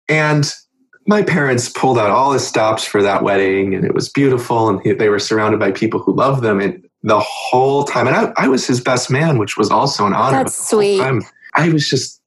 [0.08, 0.54] And
[1.06, 4.70] my parents pulled out all the stops for that wedding, and it was beautiful.
[4.70, 6.60] And they were surrounded by people who loved them.
[6.60, 10.14] And the whole time, and I, I was his best man, which was also an
[10.14, 10.38] honor.
[10.38, 11.02] That's sweet.
[11.56, 12.19] I was just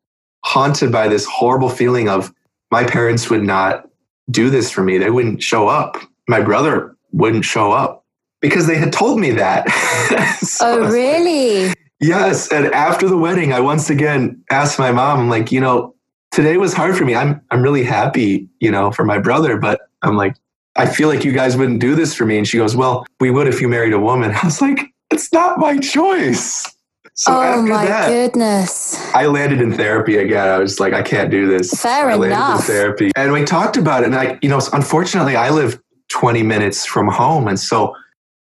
[0.44, 2.33] haunted by this horrible feeling of
[2.70, 3.88] my parents would not
[4.31, 4.98] do this for me.
[4.98, 5.96] They wouldn't show up.
[6.28, 8.05] My brother wouldn't show up
[8.40, 9.68] because they had told me that.
[10.40, 11.74] so oh, really?
[12.00, 12.50] Yes.
[12.50, 15.94] And after the wedding, I once again asked my mom, I'm like, you know,
[16.33, 17.14] today was hard for me.
[17.14, 20.35] I'm I'm really happy, you know, for my brother, but I'm like,
[20.74, 22.38] I feel like you guys wouldn't do this for me.
[22.38, 24.33] And she goes, Well, we would if you married a woman.
[24.42, 26.71] I was like, it's not my choice.
[27.14, 28.98] So oh my that, goodness.
[29.14, 30.48] I landed in therapy again.
[30.48, 31.70] I was like, I can't do this.
[31.70, 32.64] Fair I enough.
[32.64, 33.11] therapy.
[33.16, 34.07] And we talked about it.
[34.07, 37.48] And I, you know, unfortunately I live 20 minutes from home.
[37.48, 37.94] And so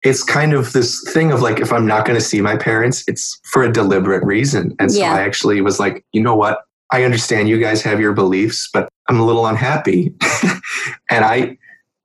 [0.03, 3.03] it's kind of this thing of like, if I'm not going to see my parents,
[3.07, 4.75] it's for a deliberate reason.
[4.79, 5.13] And so yeah.
[5.13, 6.61] I actually was like, you know what?
[6.91, 10.13] I understand you guys have your beliefs, but I'm a little unhappy.
[11.09, 11.57] and I,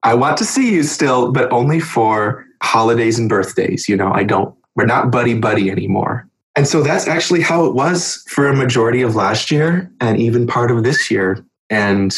[0.03, 3.88] I want to see you still, but only for holidays and birthdays.
[3.88, 6.29] You know, I don't, we're not buddy buddy anymore.
[6.54, 10.46] And so that's actually how it was for a majority of last year and even
[10.46, 11.44] part of this year.
[11.70, 12.14] And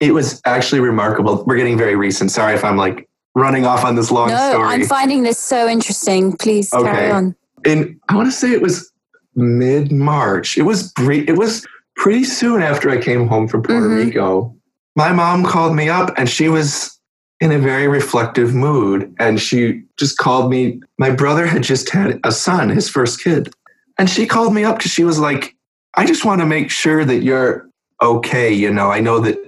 [0.00, 1.44] it was actually remarkable.
[1.44, 2.30] We're getting very recent.
[2.30, 4.68] Sorry if I'm like running off on this long no, story.
[4.68, 6.36] I'm finding this so interesting.
[6.36, 6.90] Please okay.
[6.90, 7.34] carry on.
[7.66, 8.90] And I want to say it was
[9.34, 10.56] mid March.
[10.56, 11.66] It was bre- it was
[11.96, 14.06] pretty soon after I came home from Puerto mm-hmm.
[14.06, 14.56] Rico.
[14.96, 16.98] My mom called me up and she was
[17.40, 19.14] in a very reflective mood.
[19.18, 20.80] And she just called me.
[20.98, 23.52] My brother had just had a son, his first kid.
[23.98, 25.54] And she called me up because she was like,
[25.94, 27.68] I just want to make sure that you're
[28.02, 28.52] okay.
[28.52, 29.38] You know, I know that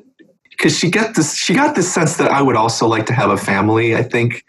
[0.51, 3.31] because she got this, she got this sense that I would also like to have
[3.31, 4.45] a family, I think.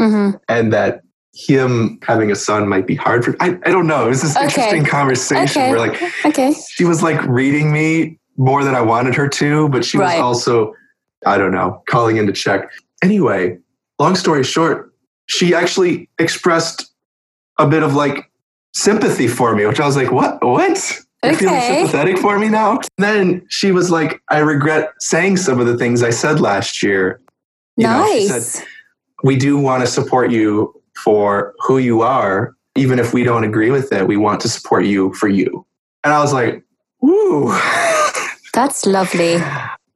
[0.00, 0.36] Mm-hmm.
[0.48, 1.02] And that
[1.34, 4.06] him having a son might be hard for I, I don't know.
[4.06, 4.44] It was this okay.
[4.46, 5.70] interesting conversation okay.
[5.70, 6.54] where like okay.
[6.72, 10.16] she was like reading me more than I wanted her to, but she right.
[10.16, 10.74] was also,
[11.26, 12.70] I don't know, calling in to check.
[13.02, 13.58] Anyway,
[13.98, 14.92] long story short,
[15.26, 16.92] she actually expressed
[17.58, 18.30] a bit of like
[18.78, 20.42] sympathy for me, which I was like, what?
[20.44, 21.00] What?
[21.22, 21.46] You're okay.
[21.46, 22.78] feeling sympathetic for me now?
[22.96, 27.20] then she was like, I regret saying some of the things I said last year.
[27.76, 28.28] You nice.
[28.28, 28.66] Know, said,
[29.24, 33.70] we do want to support you for who you are, even if we don't agree
[33.70, 34.06] with it.
[34.06, 35.66] We want to support you for you.
[36.04, 36.64] And I was like,
[37.04, 37.52] "Ooh,
[38.58, 39.36] That's lovely.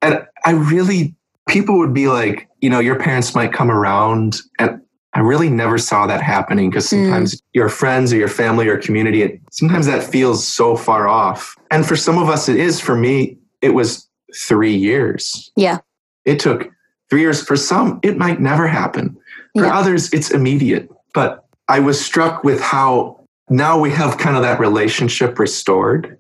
[0.03, 1.17] And I really,
[1.49, 4.81] people would be like, you know, your parents might come around and
[5.15, 7.05] I really never saw that happening because hmm.
[7.05, 7.43] sometimes mm.
[7.53, 11.57] your friends or your family or community, it, sometimes that feels so far off.
[11.71, 12.81] And for some of us, it is.
[12.81, 15.51] For me, it was three years.
[15.57, 15.79] Yeah.
[16.25, 16.71] It took
[17.11, 17.43] three years.
[17.43, 19.17] For some, it might never happen.
[19.55, 19.79] For yeah.
[19.79, 20.89] others, it's immediate.
[21.13, 26.19] But I was struck with how now we have kind of that relationship restored.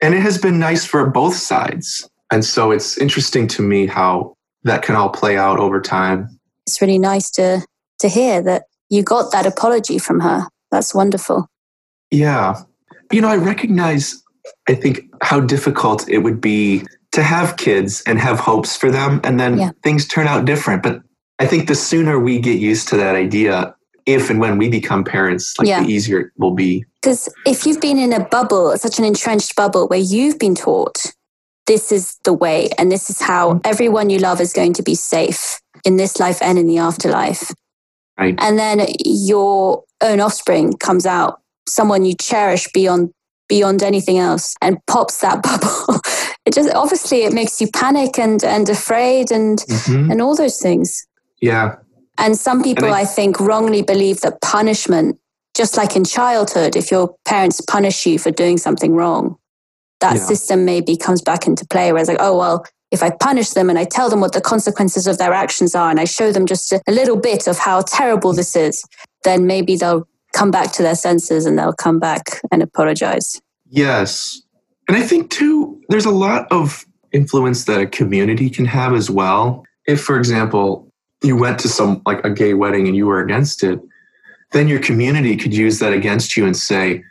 [0.00, 2.08] And it has been nice for both sides.
[2.32, 6.38] And so it's interesting to me how that can all play out over time.
[6.66, 7.64] It's really nice to
[8.00, 10.46] to hear that you got that apology from her.
[10.70, 11.48] That's wonderful.
[12.10, 12.62] Yeah.
[13.12, 14.22] You know, I recognize,
[14.68, 19.20] I think, how difficult it would be to have kids and have hopes for them,
[19.24, 19.70] and then Yeah.
[19.82, 20.82] things turn out different.
[20.82, 21.02] But
[21.40, 23.74] I think the sooner we get used to that idea,
[24.06, 25.82] if and when we become parents, like Yeah.
[25.82, 26.84] the easier it will be.
[27.02, 31.12] Because if you've been in a bubble, such an entrenched bubble where you've been taught
[31.66, 33.60] this is the way and this is how mm-hmm.
[33.64, 37.52] everyone you love is going to be safe in this life and in the afterlife.
[38.20, 38.34] Right.
[38.38, 43.10] And then your own offspring comes out, someone you cherish beyond
[43.48, 46.00] beyond anything else and pops that bubble.
[46.46, 50.10] it just obviously it makes you panic and and afraid and Mhm.
[50.12, 51.06] and all those things.
[51.40, 51.76] Yeah.
[52.18, 55.18] And some people, I- I, think, wrongly believe that punishment,
[55.56, 59.36] just like in childhood, if your parents punish you for doing something wrong,
[60.00, 60.26] that Yeah.
[60.26, 61.92] system maybe comes back into play.
[61.92, 64.40] Where it's like, oh, well, if I punish them and I tell them what the
[64.40, 67.58] consequences of their actions are and I show them just a, a little bit of
[67.58, 68.84] how terrible this is,
[69.24, 73.40] then maybe they'll come back to their senses and they'll come back and apologize.
[73.68, 74.42] Yes.
[74.88, 79.10] And I think, too, there's a lot of influence that a community can have as
[79.10, 79.64] well.
[79.86, 80.90] If, for example,
[81.22, 83.80] you went to some like a gay wedding and you were against it,
[84.52, 87.04] then your community could use that against you and say,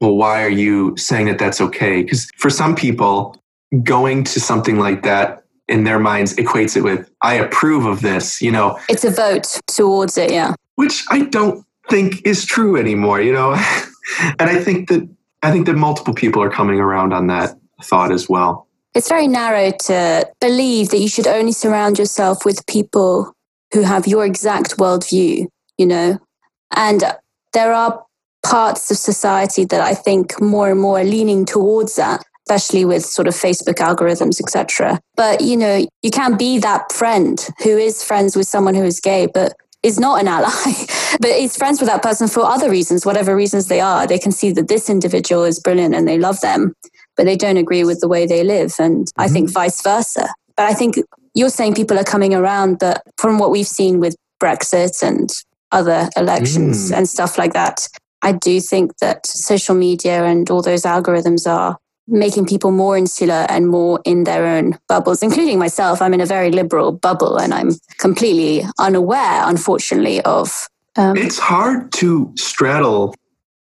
[0.00, 2.02] well, why are you saying that that's okay?
[2.02, 3.34] Because for some people,
[3.82, 8.40] going to something like that in their minds equates it with, I approve of this,
[8.40, 10.54] you know, It's a vote towards it, yeah.
[10.76, 13.52] which I don't think is true anymore, you know?
[14.38, 15.08] and I think that
[15.42, 18.66] I think that multiple people are coming around on that thought as well.
[18.94, 23.32] It's very narrow to believe that you should only surround yourself with people
[23.72, 26.18] who have your exact worldview, you know?
[26.74, 27.04] And
[27.52, 28.02] there are
[28.42, 33.04] parts of society that I think more and more are leaning towards that, especially with
[33.04, 35.00] sort of Facebook algorithms, etc.
[35.16, 39.00] But, you know, you can be that friend who is friends with someone who is
[39.00, 40.50] gay, but is not an ally,
[41.20, 44.06] but is friends with that person for other reasons, whatever reasons they are.
[44.06, 46.72] They can see that this individual is brilliant and they love them
[47.16, 48.74] but they don't agree with the way they live.
[48.78, 50.28] And I think vice versa.
[50.56, 50.96] But I think
[51.34, 55.30] you're saying people are coming around, but from what we've seen with Brexit and
[55.72, 56.98] other elections Mm.
[56.98, 57.88] and stuff like that,
[58.22, 63.46] I do think that social media and all those algorithms are making people more insular
[63.48, 66.00] and more in their own bubbles, including myself.
[66.00, 70.68] I'm in a very liberal bubble and I'm completely unaware, unfortunately, of.
[70.96, 73.14] Um, It's hard to straddle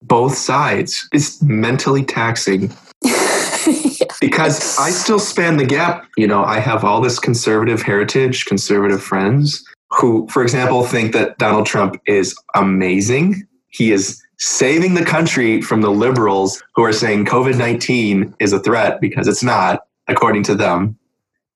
[0.03, 1.09] both sides.
[1.13, 2.73] It's mentally taxing
[4.21, 6.07] because I still span the gap.
[6.17, 11.39] You know, I have all this conservative heritage, conservative friends who, for example, think that
[11.39, 13.47] Donald Trump is amazing.
[13.69, 18.59] He is saving the country from the liberals who are saying COVID 19 is a
[18.61, 20.99] threat because it's not, according to them.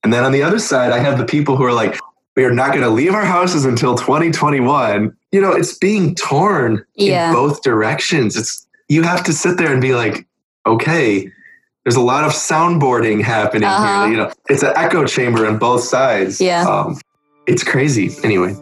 [0.05, 1.99] And then on the other side, I have the people who are like,
[2.37, 5.17] we are not going to leave our houses until 2021.
[5.33, 7.29] You know, it's being torn Yeah.
[7.29, 8.37] in both directions.
[8.37, 10.27] It's you have to sit there and be like,
[10.65, 11.31] okay,
[11.85, 14.05] there's a lot of soundboarding happening Uh-huh.
[14.05, 14.13] here.
[14.13, 16.41] You know, it's an echo chamber on both sides.
[16.41, 16.63] Yeah.
[16.67, 16.99] Um,
[17.47, 18.15] it's crazy.
[18.23, 18.55] Anyway.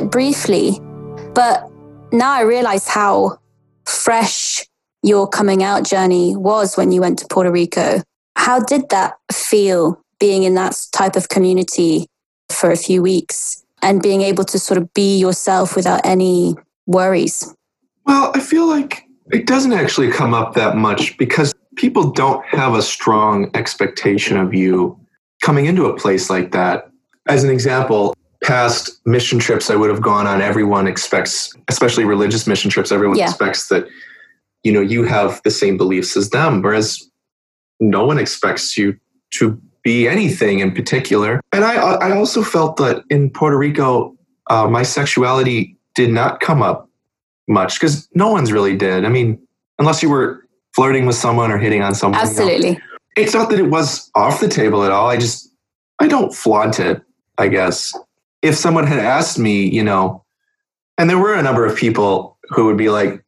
[0.00, 0.78] It briefly,
[1.34, 1.68] but
[2.12, 3.38] now I realize how
[3.86, 4.66] fresh
[5.02, 8.02] your coming out journey was when you went to Puerto Rico.
[8.36, 12.06] How did that feel being in that type of community
[12.50, 16.54] for a few weeks and being able to sort of be yourself without any
[16.86, 17.54] worries?
[18.06, 22.74] Well, I feel like it doesn't actually come up that much because people don't have
[22.74, 24.98] a strong expectation of you
[25.40, 26.90] coming into a place like that.
[27.26, 32.46] As an example, past mission trips I would have gone on, everyone expects, especially religious
[32.46, 33.24] mission trips, everyone Yeah.
[33.28, 33.86] expects that
[34.62, 37.08] you know you have the same beliefs as them, whereas
[37.80, 38.96] no one expects you
[39.32, 41.40] to be anything in particular.
[41.52, 44.14] And I, I also felt that in Puerto Rico,
[44.48, 46.88] uh, my sexuality did not come up
[47.48, 49.04] much because no one's really did.
[49.06, 49.38] I mean,
[49.78, 52.20] unless you were flirting with someone or hitting on someone.
[52.20, 52.30] you know.
[52.30, 52.80] Absolutely.
[53.16, 55.08] It's not that it was off the table at all.
[55.08, 55.50] I just,
[55.98, 57.02] I don't flaunt it,
[57.38, 57.92] I guess.
[58.42, 60.24] If someone had asked me, you know,
[60.98, 63.22] and there were a number of people who would be like,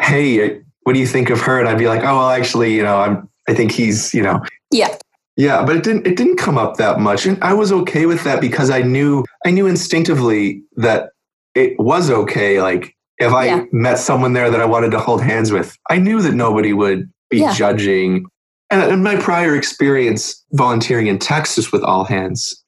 [0.00, 1.58] hey, uh, what do you think of her?
[1.58, 4.40] And I'd be like, oh, well, actually, you know, I'm, I think he's, you know,
[4.70, 4.96] Yeah.
[5.36, 7.26] yeah, but it didn't it didn't come up that much.
[7.26, 11.10] And I was okay with that because I knew I knew instinctively that
[11.54, 12.60] it was okay.
[12.62, 13.64] Like if I Yeah.
[13.72, 17.10] met someone there that I wanted to hold hands with, I knew that nobody would
[17.30, 17.52] be Yeah.
[17.54, 18.26] judging.
[18.70, 22.64] And in my prior experience volunteering in Texas with All Hands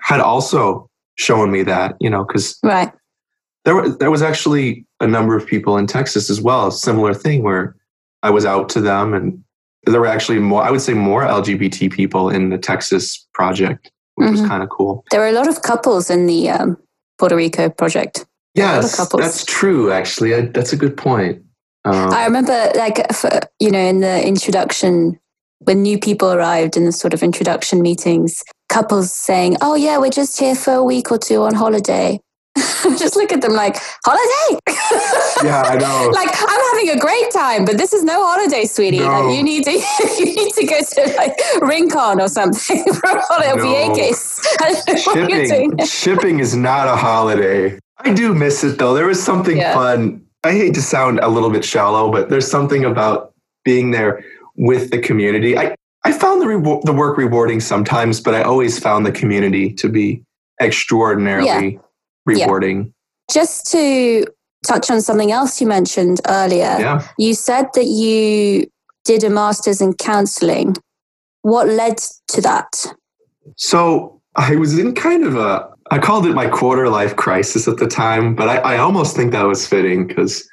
[0.00, 2.90] had also shown me that, you know, because Right.
[3.64, 7.42] there, were- there was actually a number of people in Texas as well, similar thing
[7.42, 7.76] where
[8.22, 9.42] I was out to them and
[9.86, 14.30] there were actually more, I would say more LGBT people in the Texas project, which
[14.30, 14.48] was Mhm.
[14.48, 15.04] kind of cool.
[15.10, 16.76] There were a lot of couples in the um,
[17.18, 18.24] Puerto Rico project.
[18.54, 20.34] Yes, that's true, actually.
[20.34, 21.42] I, that's a good point.
[21.84, 23.28] Um, I remember, like, for,
[23.60, 25.18] you know, in the introduction,
[25.58, 28.42] when new people arrived in the sort of introduction meetings,
[28.74, 32.20] couples saying, Oh, yeah, we're just here for a week or two on holiday.
[32.98, 34.60] just look at them like, Holiday?
[35.44, 36.10] yeah, I know.
[36.12, 38.98] like, I'm having a great time, but this is no holiday, sweetie.
[39.00, 39.08] No.
[39.08, 39.72] Like, you need to,
[40.18, 43.64] you need to go to like Rincon or something for a holiday No.
[43.64, 44.44] Vieques.
[44.60, 45.70] I don't know what you're doing.
[45.78, 47.78] shipping shipping is not a holiday.
[47.98, 48.94] I do miss it though.
[48.94, 49.74] There was something Yeah.
[49.74, 50.20] fun.
[50.44, 53.32] I hate to sound a little bit shallow, but there's something about
[53.64, 54.22] being there
[54.56, 55.56] with the community.
[55.56, 59.72] I I found the rewar- the work rewarding sometimes, but I always found the community
[59.74, 60.22] to be
[60.60, 61.78] extraordinarily Yeah.
[62.26, 62.92] rewarding.
[63.32, 64.26] Just to
[64.66, 67.02] touch on something else you mentioned earlier, Yeah.
[67.18, 68.66] you said that you
[69.04, 70.76] did a master's in counseling.
[71.42, 72.86] What led to that?
[73.56, 77.76] So I was in kind of a, I called it my quarter life crisis at
[77.76, 80.46] the time, but I, I almost think that was fitting because,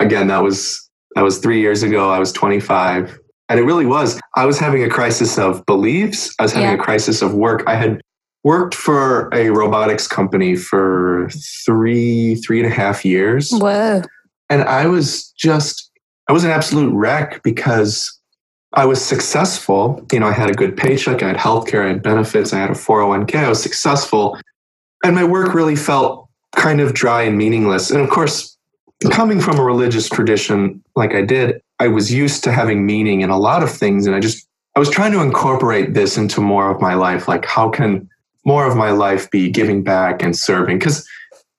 [0.00, 2.08] again, that was that was three years ago.
[2.10, 3.18] I was 25,
[3.50, 4.18] and it really was.
[4.36, 6.34] I was having a crisis of beliefs.
[6.38, 6.76] I was having Yeah.
[6.76, 7.64] a crisis of work.
[7.66, 8.00] I had
[8.44, 11.28] worked for a robotics company for
[11.66, 14.02] three three and a half years, Whoa.
[14.48, 15.90] and I was just
[16.28, 18.16] I was an absolute wreck because
[18.72, 20.06] I was successful.
[20.12, 22.70] You know, I had a good paycheck, I had healthcare, I had benefits, I had
[22.70, 24.38] a 401k, I was successful.
[25.02, 27.90] And my work really felt kind of dry and meaningless.
[27.90, 28.56] And of course,
[29.10, 33.30] coming from a religious tradition like I did, I was used to having meaning in
[33.30, 34.06] a lot of things.
[34.06, 37.26] And I just, I was trying to incorporate this into more of my life.
[37.26, 38.08] Like, how can
[38.44, 40.78] more of my life be giving back and serving?
[40.78, 41.08] Because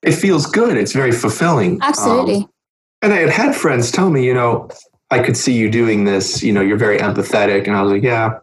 [0.04, 1.74] it feels good, it's very fulfilling.
[1.74, 2.48] Um, Absolutely.
[3.02, 4.70] and I had had friends tell me, you know,
[5.10, 6.44] I could see you doing this.
[6.44, 7.66] You know, you're very empathetic.
[7.66, 8.38] And I was like, yeah.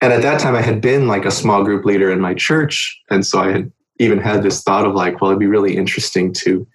[0.00, 3.00] And at that time, I had been like a small group leader in my church.
[3.10, 6.32] And so I had even had this thought of like, well, it'd be really interesting
[6.34, 6.66] to,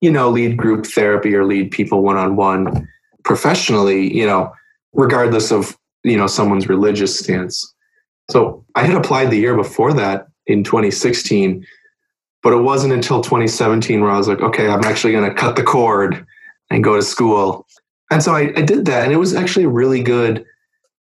[0.00, 2.88] you know, lead group therapy or lead people one on one
[3.28, 4.52] professionally, you know,
[4.92, 7.74] regardless of, you know, someone's religious stance.
[8.30, 11.64] So I had applied the year before that in 2016.
[12.42, 15.56] But it wasn't until 2017 where I was like, okay, I'm actually going to cut
[15.56, 16.24] the cord
[16.70, 17.66] and go to school.
[18.10, 19.04] And so I, I did that.
[19.04, 20.44] And it was actually a really good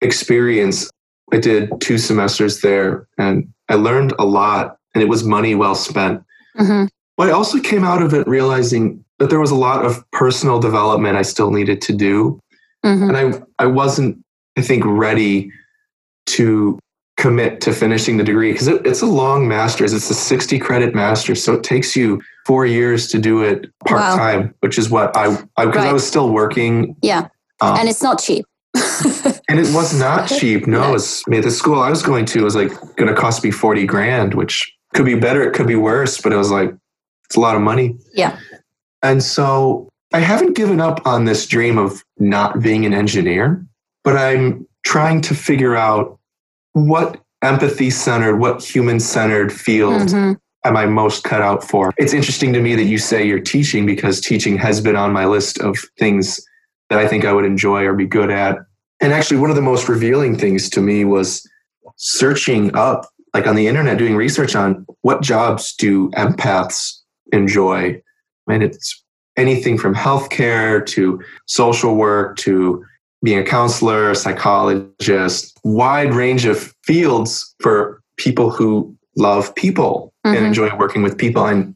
[0.01, 0.89] experience.
[1.31, 5.75] I did two semesters there and I learned a lot, and it was money well
[5.75, 6.23] spent.
[6.55, 6.85] hmm
[7.17, 10.59] But I also came out of it realizing that there was a lot of personal
[10.59, 12.39] development I still needed to do.
[12.83, 14.23] hmm And I, I wasn't,
[14.57, 15.51] I think, ready
[16.27, 16.77] to
[17.17, 19.91] commit to finishing the degree because it, it's a long master's.
[19.93, 21.43] It's a 60 credit master's.
[21.43, 25.35] So it takes you four years to do it part time, which is what I,
[25.57, 25.93] I because I Right.
[25.93, 26.95] was still working.
[27.01, 27.27] Yeah.
[27.59, 28.45] Um, and it's not cheap.
[28.75, 30.67] and it was not cheap.
[30.67, 30.93] No, No.
[30.93, 33.49] it's, I mean, the school I was going to was like going to cost me
[33.49, 35.41] 40 grand, which could be better.
[35.41, 36.71] It could be worse, but it was like,
[37.29, 37.97] it's a lot of money.
[38.13, 38.37] Yeah.
[39.03, 43.65] And so I haven't given up on this dream of not being an engineer,
[44.03, 46.17] but I'm trying to figure out
[46.73, 50.33] what empathy centered, what human centered field hmm
[50.67, 51.93] am I most cut out for?
[51.97, 55.25] It's interesting to me that you say you're teaching because teaching has been on my
[55.25, 56.39] list of things
[56.89, 58.57] that I think I would enjoy or be good at.
[58.99, 61.47] And actually, one of the most revealing things to me was
[61.95, 66.96] searching up, like on the internet, doing research on what jobs do empaths
[67.31, 68.01] enjoy.
[68.49, 69.03] And it's
[69.37, 72.83] anything from healthcare to social work to
[73.23, 80.47] being a counselor, psychologist, wide range of fields for people who love people and Mhm.
[80.47, 81.73] enjoy working with people and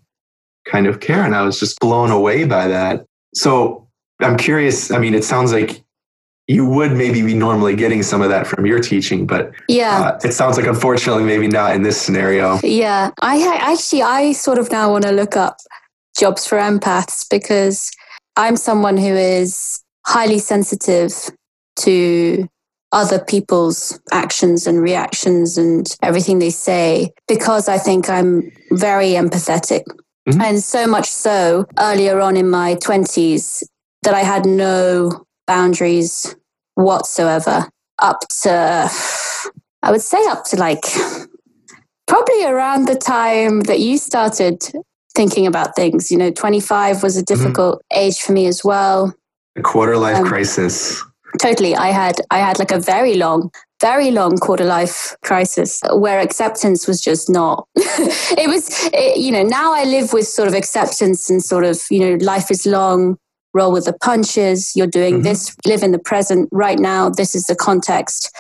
[0.65, 1.23] kind of care.
[1.23, 3.05] And I was just blown away by that.
[3.33, 3.87] So
[4.21, 4.91] I'm curious.
[4.91, 5.83] I mean, it sounds like
[6.51, 9.99] you would maybe be normally getting some of that from your teaching, but Yeah.
[10.01, 12.59] uh, it sounds like unfortunately maybe not in this scenario.
[12.63, 15.55] Yeah, I ha- actually I sort of now want to look up
[16.19, 17.89] jobs for empaths because
[18.35, 21.13] I'm someone who is highly sensitive
[21.85, 22.47] to
[22.91, 29.83] other people's actions and reactions and everything they say because I think I'm very empathetic.
[30.27, 30.41] Mhm.
[30.43, 33.63] And so much so earlier on in my 20s
[34.03, 36.35] that I had no boundaries
[36.75, 37.69] whatsoever
[37.99, 38.89] up to,
[39.83, 40.83] I would say, up to like
[42.07, 44.63] probably around the time that you started
[45.15, 46.11] thinking about things.
[46.11, 49.13] You know, 25 was a difficult age for me as well.
[49.57, 51.03] A quarter life Um, crisis.
[51.39, 51.75] Totally.
[51.75, 53.51] I had I had like a very long
[53.81, 59.41] very long quarter life crisis where acceptance was just not it was it, you know
[59.41, 63.17] now i live with sort of acceptance and sort of you know life is long
[63.53, 64.73] roll with the punches.
[64.75, 65.23] You're doing mm-hmm.
[65.23, 67.09] this live in the present right now.
[67.09, 68.31] This is the context.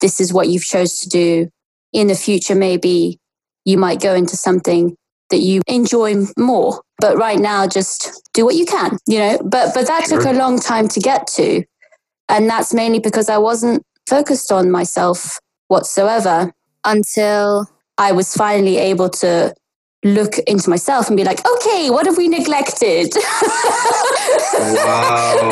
[0.00, 1.48] This is what you've chose to do.
[1.92, 3.18] In the future maybe
[3.64, 4.96] you might go into something
[5.30, 6.80] that you enjoy more.
[6.98, 9.38] But right now just do what you can you know?
[9.44, 10.18] But but that sure.
[10.18, 11.64] took a long time to get to.
[12.28, 15.38] And that's mainly because i wasn't focused on myself
[15.68, 16.52] whatsoever
[16.84, 17.66] until
[17.98, 19.54] i was finally able to
[20.04, 23.12] look into myself and be like, okay, what have we neglected?
[24.54, 25.50] wow.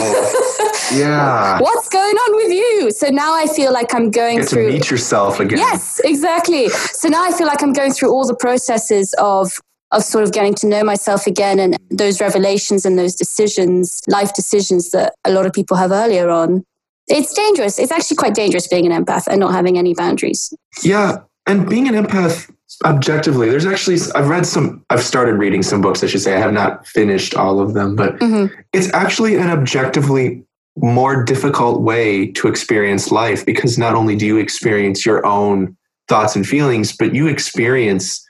[0.92, 1.60] Yeah.
[1.60, 2.90] What's going on with you?
[2.90, 4.68] So now I feel like I'm going through.
[4.68, 5.58] To meet yourself again.
[5.58, 6.68] Yes, exactly.
[6.68, 9.52] So now I feel like I'm going through all the processes of
[9.90, 14.34] of sort of getting to know myself again and those revelations and those decisions, life
[14.34, 16.62] decisions that a lot of people have earlier on.
[17.06, 17.78] It's dangerous.
[17.78, 20.52] It's actually quite dangerous being an empath and not having any boundaries.
[20.82, 21.20] Yeah.
[21.46, 26.02] And being an empath objectively there's actually i've read some i've started reading some books
[26.02, 26.34] i should say.
[26.34, 28.54] I have not finished all of them but mm-hmm.
[28.72, 30.44] it's actually an objectively
[30.76, 35.76] more difficult way to experience life because not only do you experience your own
[36.08, 38.24] thoughts and feelings but you experience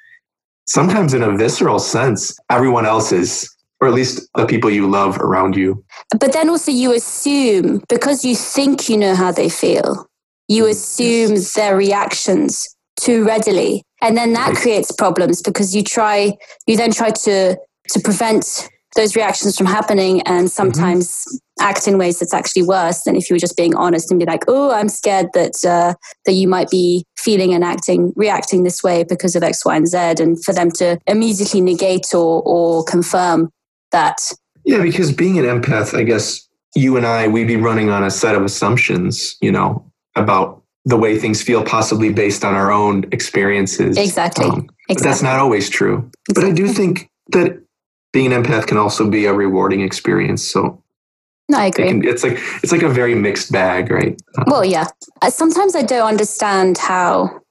[0.67, 5.55] sometimes in a visceral sense everyone else's or at least the people you love around
[5.55, 5.85] you.
[6.19, 10.09] But then also you assume because you think you know how they feel
[10.49, 16.37] you mm, assume their reactions too readily and then that creates problems because you try
[16.67, 17.57] you then try to
[17.89, 20.47] to prevent those reactions from happening and mm-hmm.
[20.47, 21.69] sometimes mm-hmm.
[21.69, 24.27] act in ways that's actually worse than if you were just being honest and be
[24.27, 25.95] like oh i'm scared that uh,
[26.25, 29.89] that you might be feeling and acting reacting this way because of x y and
[29.89, 33.51] z and for them to immediately negate or or confirm
[33.93, 34.33] that
[34.65, 38.11] yeah because being an empath i guess you and i we'd be running on a
[38.11, 39.85] set of assumptions you know
[40.17, 40.58] about
[40.89, 43.97] the way things feel, possibly based on our own experiences.
[43.99, 44.47] Exactly.
[44.47, 45.11] Um, exactly.
[45.11, 46.11] that's not always true.
[46.31, 46.35] Exactly.
[46.35, 47.63] But I do think that
[48.13, 50.43] being an empath can also be a rewarding experience.
[50.43, 50.83] So
[51.51, 51.85] no, I agree.
[51.85, 54.21] It can, it's like it's like a very mixed bag, right?
[54.39, 54.87] Um, well, yeah.
[55.29, 57.43] Sometimes I don't understand how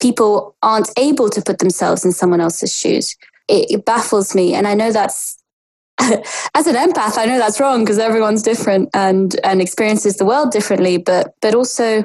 [0.00, 3.16] people aren't able to put themselves in someone else's shoes.
[3.48, 5.36] It, it baffles me, and I know that's
[5.98, 7.18] as an empath.
[7.18, 10.96] I know that's wrong because everyone's different and and experiences the world differently.
[10.96, 12.04] But but also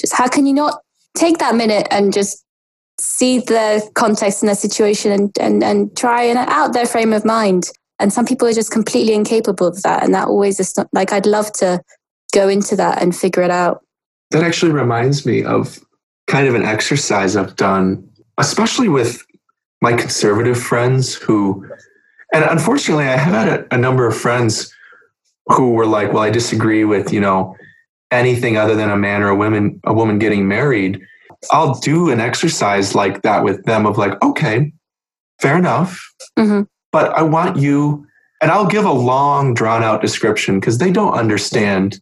[0.00, 0.80] just how can you not
[1.16, 2.44] take that minute and just
[3.00, 7.24] see the context and the situation and, and, and try and out their frame of
[7.24, 7.70] mind.
[7.98, 10.02] And some people are just completely incapable of that.
[10.02, 11.80] And that always is not, like, I'd love to
[12.32, 13.84] go into that and figure it out.
[14.30, 15.78] That actually reminds me of
[16.26, 19.24] kind of an exercise I've done, especially with
[19.80, 21.68] my conservative friends who,
[22.32, 24.74] and unfortunately, I have had a, a number of friends
[25.46, 27.56] who were like, well, I disagree with, you know,
[28.10, 31.00] anything other than a man or a woman a woman getting married
[31.50, 34.72] i'll do an exercise like that with them of like okay
[35.40, 36.00] fair enough.
[36.38, 36.62] Mm-hmm.
[36.92, 38.06] but i want you
[38.40, 42.00] and i'll give a long drawn out description because they don't understand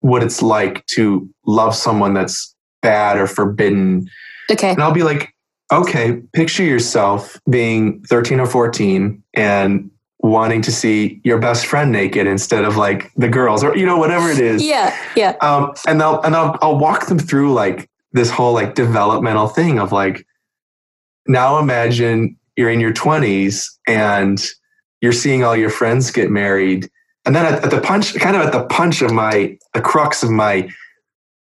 [0.00, 4.06] what it's like to love someone that's bad or forbidden.
[4.50, 4.70] Okay.
[4.70, 5.34] And i'll be like
[5.72, 9.90] okay picture yourself being 13 or 14 and
[10.24, 13.98] wanting to see your best friend naked instead of like the girls or you know
[13.98, 14.64] whatever it is.
[14.64, 15.36] Yeah yeah.
[15.42, 19.78] Um and i'll and I'll, I'll walk them through like this whole like developmental thing
[19.78, 20.26] of like
[21.26, 24.42] now imagine you're in your 20s and
[25.02, 26.88] you're seeing all your friends get married.
[27.26, 30.22] And then at, at the punch kind of at the punch of my the crux
[30.22, 30.70] of my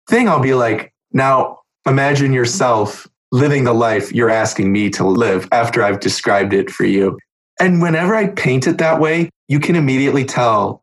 [0.09, 5.49] thing i'll be like now imagine yourself living the life you're asking me to live
[5.51, 7.19] after I've described it for you.
[7.61, 10.83] And whenever I paint it that way, you can immediately tell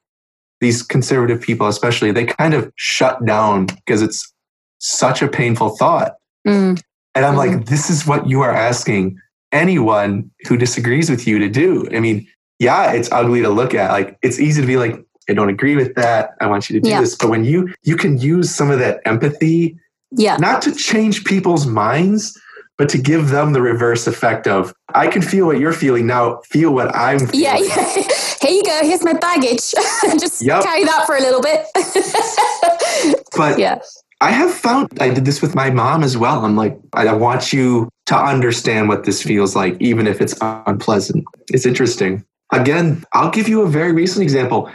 [0.62, 4.32] these conservative people, especially, they kind of shut down because it's
[4.78, 6.16] such a painful thought.
[6.48, 6.80] Mm.
[7.16, 7.38] And I'm mm.
[7.38, 9.18] like, this is what you are asking
[9.52, 11.88] anyone who disagrees with you to do.
[11.92, 12.28] I mean,
[12.60, 13.92] yeah, it's ugly to look at.
[13.92, 16.32] Like, it's easy to be like, I don't agree with that.
[16.42, 17.02] I want you to do yeah.
[17.02, 17.16] this.
[17.16, 19.78] But when you you can use some of that empathy,
[20.12, 22.40] yeah, not to change people's minds,
[22.82, 26.42] but to give them the reverse effect of I can feel what you're feeling now,
[26.50, 27.42] feel what I'm feeling.
[27.42, 27.94] Yeah, yeah.
[28.42, 28.80] Here you go.
[28.82, 29.72] Here's my baggage.
[30.20, 30.64] Just yep.
[30.64, 31.68] carry that for a little bit.
[33.38, 33.78] but yeah.
[34.20, 36.44] I have found I did this with my mom as well.
[36.44, 41.24] I'm like, I want you to understand what this feels like, even if it's unpleasant.
[41.50, 42.26] It's interesting.
[42.52, 44.72] Again, I'll give you a very recent example.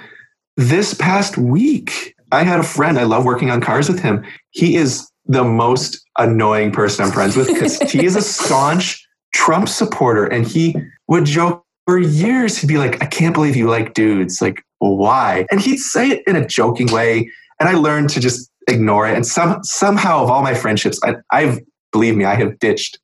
[0.56, 4.24] This past week, I had a friend, I love working on cars with him.
[4.50, 9.68] He is the most annoying person I'm friends with because he is a staunch Trump
[9.68, 10.74] supporter and he
[11.08, 12.56] would joke for years.
[12.58, 14.40] He'd be like, I can't believe you like dudes.
[14.40, 15.46] Like, why?
[15.50, 17.30] And he'd say it in a joking way.
[17.60, 19.14] And I learned to just ignore it.
[19.14, 21.60] And some somehow of all my friendships, I, I've
[21.92, 22.98] believe me, I have ditched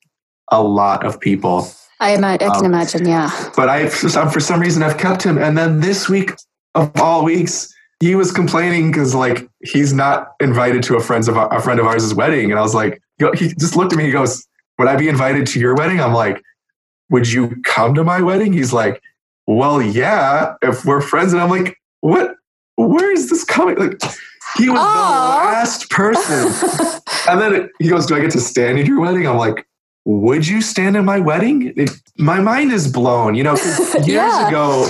[0.51, 1.69] a lot of people.
[2.01, 3.31] I, ima- I can Um, imagine, yeah.
[3.57, 5.39] But I, for some reason, I've kept him.
[5.39, 6.33] And then this week
[6.75, 7.72] of all weeks,
[8.03, 11.87] he was complaining because like he's not invited to a friend's of a friend of
[11.87, 12.51] ours' wedding.
[12.51, 13.01] And I was like,
[13.39, 14.05] he just looked at me.
[14.07, 14.45] He goes,
[14.79, 16.43] "Would I be invited to your wedding?" I'm like,
[17.11, 19.01] "Would you come to my wedding?" He's like,
[19.47, 22.35] "Well, yeah, if we're friends." And I'm like, "What?
[22.77, 24.03] Where is this coming?" Like
[24.59, 25.39] he was Aw.
[25.39, 26.99] the last person.
[27.29, 29.65] And then he goes, "Do I get to stand at your wedding?" I'm like,
[30.07, 33.37] "Would you stand at my wedding?" It, my mind is blown.
[33.37, 33.55] You know,
[33.95, 34.49] years Yeah.
[34.49, 34.89] ago,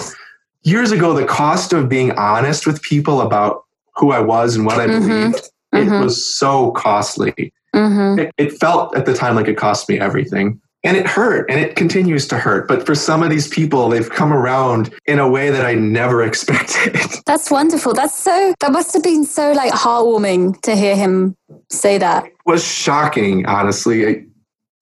[0.65, 3.65] years ago, the cost of being honest with people about
[3.97, 5.01] who I was and what I Mhm.
[5.09, 6.01] believed, Mhm.
[6.01, 7.53] it was so costly.
[7.75, 10.61] hmm It, it felt at the time like it cost me everything.
[10.85, 12.67] And it hurt and it continues to hurt.
[12.69, 16.23] But for some of these people, they've come around in a way that I never
[16.29, 16.99] expected.
[17.25, 17.95] That's wonderful.
[17.95, 21.35] That's so, that must have been so like heartwarming to hear him
[21.71, 22.27] say that.
[22.27, 24.03] It was shocking, honestly.
[24.03, 24.25] It,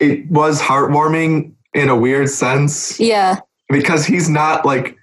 [0.01, 3.37] it was heartwarming in a weird sense Yeah.
[3.69, 4.97] because he's not like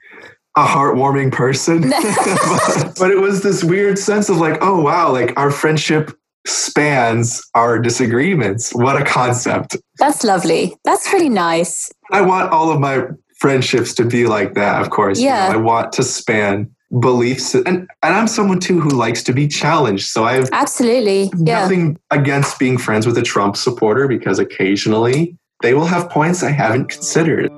[0.58, 1.89] a heartwarming person.
[1.89, 6.12] but, but it was this weird sense of like, oh, wow, like our friendship
[6.45, 8.72] spans our disagreements.
[8.74, 9.78] What a concept.
[9.99, 10.76] That's lovely.
[10.84, 11.91] That's really nice.
[12.12, 13.03] I want all of my
[13.38, 15.20] friendships to be like that, of course.
[15.20, 15.51] You know, Yeah.
[15.53, 17.53] I want to span beliefs.
[17.53, 20.08] And, and I'm someone too who likes to be challenged.
[20.08, 21.30] So I have Absolutely.
[21.38, 21.62] Yeah.
[21.62, 26.51] nothing against being friends with a Trump supporter because occasionally they will have points I
[26.51, 27.51] haven't considered.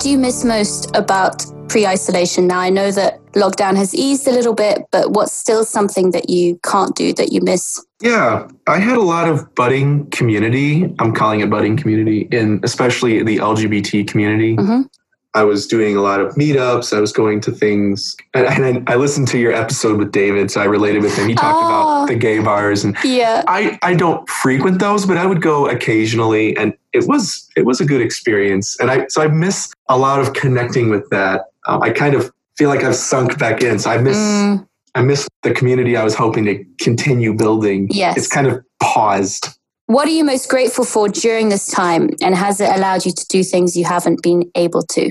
[0.00, 2.46] What do you miss most about pre isolation?
[2.46, 6.30] Now, I know that lockdown has eased a little bit, but what's still something that
[6.30, 7.84] you can't do that you miss?
[8.00, 10.90] Yeah, I had a lot of budding community.
[11.00, 14.56] I'm calling it budding community in especially the LGBT community.
[14.56, 14.88] Mhm.
[15.34, 16.96] I was doing a lot of meetups.
[16.96, 20.50] I was going to things, and, and I, I listened to your episode with David,
[20.50, 21.28] so I related with him.
[21.28, 21.66] He talked Oh.
[21.66, 23.44] about the gay bars, and Yeah.
[23.46, 27.80] I, I don't frequent those, but I would go occasionally, and it was it was
[27.80, 28.76] a good experience.
[28.80, 31.46] And I so I miss a lot of connecting with that.
[31.66, 34.66] Um, I kind of feel like I've sunk back in, so I miss Mm,
[34.96, 37.86] I miss the community I was hoping to continue building.
[37.92, 38.16] Yes.
[38.16, 39.46] It's kind of paused.
[39.90, 42.10] What are you most grateful for during this time?
[42.22, 45.10] And has it allowed you to do things you haven't been able to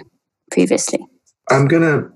[0.51, 1.05] previously?
[1.49, 2.09] I'm going to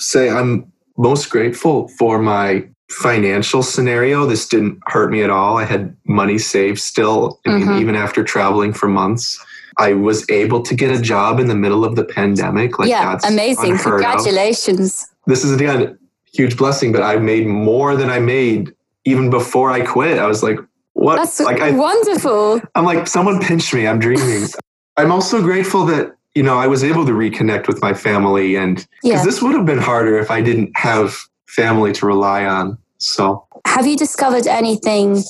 [0.00, 4.26] say I'm most grateful for my financial scenario.
[4.26, 5.56] This didn't hurt me at all.
[5.56, 7.80] I had money saved still, I mean, Mhm.
[7.80, 9.38] even after traveling for months.
[9.78, 12.78] I was able to get a job in the middle of the pandemic.
[12.78, 13.70] Like yeah, that's amazing.
[13.72, 14.06] unheard of.
[14.06, 15.06] Congratulations.
[15.26, 15.94] This is again a
[16.36, 18.74] huge blessing, but I made more than I made
[19.06, 20.18] even before I quit.
[20.18, 20.58] I was like,
[21.00, 21.16] what?
[21.16, 22.60] That's like I, wonderful.
[22.74, 23.86] I'm like, someone pinched me.
[23.86, 24.46] I'm dreaming.
[24.98, 28.76] I'm also grateful that, you know, I was able to reconnect with my family and
[28.76, 29.24] because Yeah.
[29.24, 31.16] this would have been harder if I didn't have
[31.48, 32.76] family to rely on.
[32.98, 35.22] So Have you discovered anything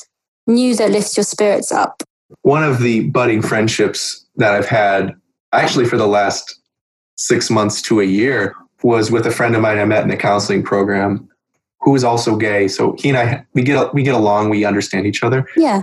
[0.48, 2.02] new that lifts your spirits up?
[2.42, 5.14] one of the budding friendships that I've had
[5.52, 6.60] actually for the last
[7.16, 10.16] six months to a year was with a friend of mine I met in a
[10.16, 11.28] counseling program
[11.82, 12.68] who is also gay.
[12.68, 15.46] So he and I, we get, we get along, we understand each other.
[15.56, 15.82] Yeah.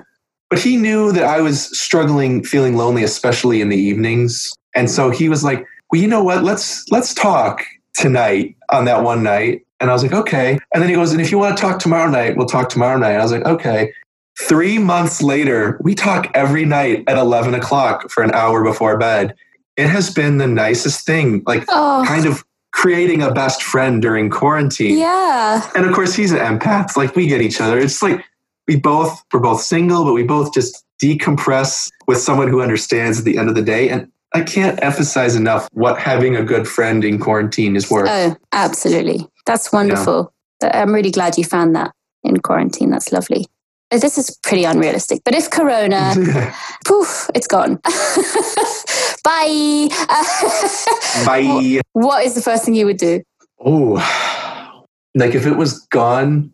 [0.50, 4.54] but he knew that I was struggling, feeling lonely, especially in the evenings.
[4.76, 6.44] And so he was like, "Well, you know what?
[6.44, 7.64] Let's let's talk
[7.96, 11.20] tonight on that one night." And I was like, "Okay." And then he goes, "And
[11.22, 13.92] if you want to talk tomorrow night, we'll talk tomorrow night." I was like, "Okay."
[14.40, 19.34] Three months later, we talk every night at eleven o'clock for an hour before bed.
[19.78, 24.30] It has been the nicest thing, like Oh, kind of creating a best friend during
[24.30, 24.98] quarantine.
[24.98, 25.70] yeah.
[25.76, 26.96] And of course, he's an empath.
[26.96, 27.78] Like we get each other.
[27.78, 28.24] It's like
[28.68, 33.26] we both we're both single, but we both just decompress with someone who understands at
[33.26, 33.90] the end of the day.
[33.90, 38.10] And I can't emphasize enough what having a good friend in quarantine is worth.
[38.10, 39.28] Oh, absolutely.
[39.46, 40.34] That's wonderful.
[40.62, 41.92] Th- I'm really glad you found that
[42.24, 42.90] in quarantine.
[42.90, 43.46] That's lovely.
[43.92, 46.14] Uh, This is pretty unrealistic, but if Corona,
[46.86, 47.76] poof, it's gone.
[49.24, 49.88] Bye.
[51.26, 51.82] Bye.
[51.94, 53.22] what is the first thing you would do?
[53.64, 53.96] Oh,
[55.16, 56.52] like if it was gone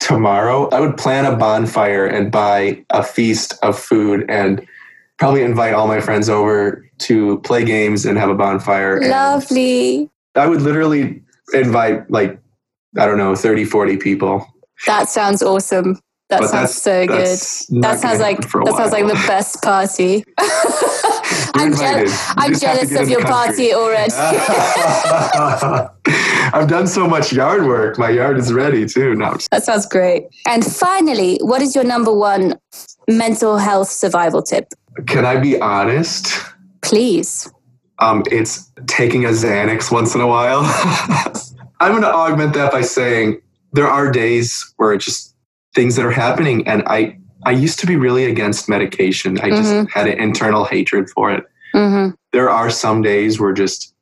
[0.00, 4.66] tomorrow, I would plan a bonfire and buy a feast of food and
[5.18, 9.00] probably invite all my friends over to play games and have a bonfire.
[9.02, 10.10] Lovely.
[10.34, 11.22] I would literally
[11.52, 12.38] invite like
[12.98, 14.46] I don't know 30 40 people.
[14.86, 16.00] That sounds awesome.
[16.30, 17.18] That But sounds so good.
[17.26, 20.24] that's That sounds like that sounds like the best party.
[21.54, 21.72] I'm.
[21.72, 21.78] You
[22.36, 24.12] I'm just have to jealous of your the party already.
[26.54, 27.98] I've done so much yard work.
[27.98, 29.16] My yard is ready too.
[29.16, 30.28] No, that sounds great.
[30.46, 32.54] And finally, what is your number one
[33.08, 34.72] mental health survival tip?
[35.08, 36.28] Can I be honest?
[36.82, 37.52] Please.
[37.98, 40.60] Um, it's taking a Xanax once in a while.
[41.80, 43.40] I'm going to augment that by saying
[43.72, 45.34] there are days where it just
[45.74, 49.38] things that are happening, and I I used to be really against medication.
[49.40, 49.86] I just mm-hmm.
[49.86, 51.44] had an internal hatred for it.
[51.74, 52.14] Mm-hmm.
[52.32, 53.94] There are some days where just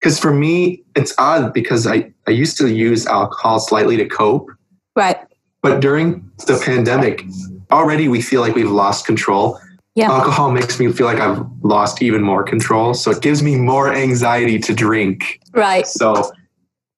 [0.00, 4.50] because for me it's odd because I I used to use alcohol slightly to cope,
[4.96, 5.18] right?
[5.62, 7.24] But during the pandemic,
[7.70, 9.58] already we feel like we've lost control.
[9.94, 10.10] Yeah.
[10.10, 12.94] Alcohol makes me feel like I've lost even more control.
[12.94, 15.40] So it gives me more anxiety to drink.
[15.52, 15.86] Right.
[15.86, 16.30] So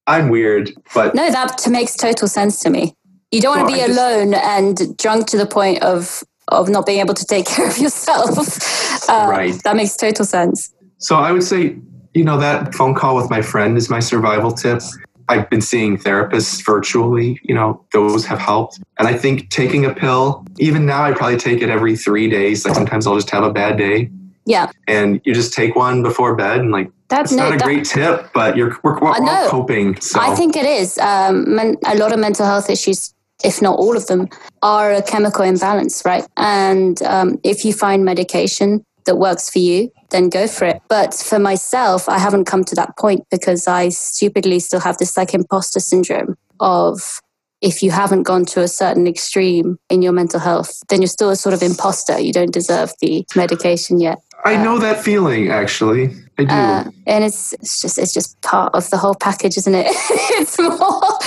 [0.06, 2.94] I'm weird, but no, that makes total sense to me.
[3.32, 7.00] You don't want to be alone and drunk to the point of of not being
[7.00, 9.08] able to take care of yourself.
[9.08, 9.60] Uh, right.
[9.64, 10.72] That makes total sense.
[10.98, 11.76] So I would say,
[12.14, 14.82] you know, that phone call with my friend is my survival tip.
[15.28, 18.80] I've been seeing therapists virtually, you know, those have helped.
[18.98, 22.64] And I think taking a pill, even now, I probably take it every three days.
[22.66, 24.10] Like sometimes I'll just have a bad day.
[24.44, 24.70] Yeah.
[24.88, 27.64] And you just take one before bed and like, that's, that's no, not a that,
[27.64, 29.98] great tip, but you're, we're, we're all coping.
[30.00, 30.20] So.
[30.20, 30.98] I think it is.
[30.98, 33.14] Um, men, a lot of mental health issues
[33.44, 34.28] if not all of them,
[34.62, 36.26] are a chemical imbalance, right?
[36.36, 40.80] And um, if you find medication that works for you, then go for it.
[40.88, 45.16] But for myself, I haven't come to that point because I stupidly still have this
[45.16, 47.20] like imposter syndrome of
[47.60, 51.30] if you haven't gone to a certain extreme in your mental health, then you're still
[51.30, 52.18] a sort of imposter.
[52.18, 54.18] You don't deserve the medication yet.
[54.44, 56.10] I know that feeling actually.
[56.38, 56.54] I do.
[56.54, 59.86] Uh, and it's it's just it's just part of the whole package, isn't it?
[59.90, 61.18] it's more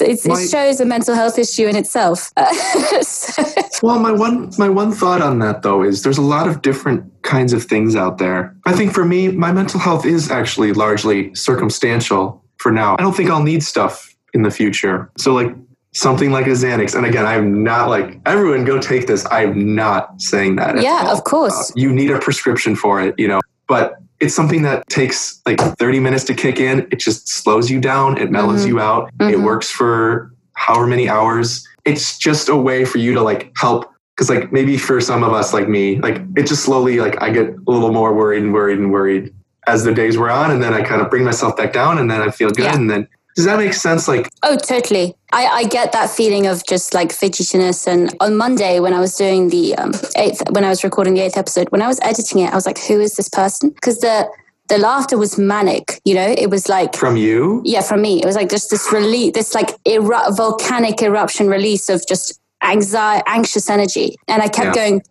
[0.00, 2.30] it's, my, it shows a mental health issue in itself.
[3.02, 3.42] so.
[3.82, 7.04] Well, my one my one thought on that though is there's a lot of different
[7.22, 8.56] kinds of things out there.
[8.64, 12.96] I think for me, my mental health is actually largely circumstantial for now.
[12.98, 15.10] I don't think I'll need stuff in the future.
[15.18, 15.54] So like
[15.92, 16.94] something like a Xanax.
[16.94, 19.26] And again, I'm not like everyone go take this.
[19.30, 20.80] I'm not saying that.
[20.80, 21.70] Yeah, of course.
[21.70, 23.40] Uh, you need a prescription for it, you know.
[23.66, 26.80] But it's something that takes like 30 minutes to kick in.
[26.90, 28.18] It just slows you down.
[28.18, 28.68] It mellows mm-hmm.
[28.68, 29.10] you out.
[29.18, 29.34] Mm-hmm.
[29.34, 31.66] It works for however many hours.
[31.84, 33.92] It's just a way for you to like help.
[34.16, 37.30] Cause like maybe for some of us like me, like it just slowly like I
[37.30, 39.32] get a little more worried and worried and worried
[39.68, 40.50] as the days were on.
[40.50, 42.64] And then I kind of bring myself back down and then I feel good.
[42.64, 42.74] Yeah.
[42.74, 43.06] And then
[43.38, 44.08] does that make sense?
[44.08, 45.14] Like, oh, totally.
[45.30, 47.86] I, I get that feeling of just like fidgetiness.
[47.86, 51.20] And on Monday, when I was doing the um, eighth, when I was recording the
[51.20, 53.70] eighth episode, when I was editing it, I was like, who is this person?
[53.70, 54.28] Because the
[54.68, 56.00] the laughter was manic.
[56.04, 57.62] You know, it was like from you.
[57.64, 58.20] Yeah, from me.
[58.20, 63.22] It was like just this release, this like eru- volcanic eruption release of just anxiety,
[63.28, 64.88] anxious energy, and I kept yeah.
[64.88, 65.02] going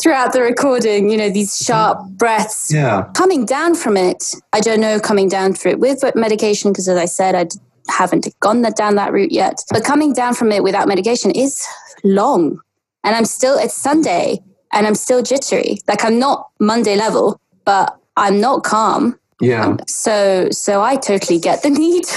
[0.00, 3.10] throughout the recording, you know, these sharp breaths yeah.
[3.14, 4.34] coming down from it.
[4.52, 7.46] I don't know coming down through it with medication because, as I said, I
[7.90, 9.62] haven't gone that, down that route yet.
[9.70, 11.66] But coming down from it without medication is
[12.04, 12.60] long.
[13.04, 14.40] And I'm still, it's Sunday
[14.72, 15.78] and I'm still jittery.
[15.88, 19.18] Like I'm not Monday level, but I'm not calm.
[19.40, 19.64] Yeah.
[19.64, 22.04] Um, so, so I totally get the need.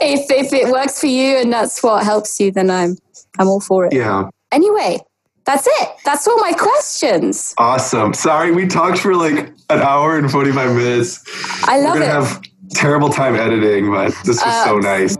[0.00, 2.96] if, if it works for you and that's what helps you, then I'm,
[3.38, 3.92] I'm all for it.
[3.92, 4.30] Yeah.
[4.50, 4.98] Anyway,
[5.44, 5.88] that's it.
[6.04, 7.54] That's all my questions.
[7.58, 8.14] Awesome.
[8.14, 11.24] Sorry, we talked for like an hour and 45 minutes.
[11.64, 12.00] I love it.
[12.00, 12.26] We're gonna it.
[12.26, 15.16] have terrible time editing, but this was uh, so nice.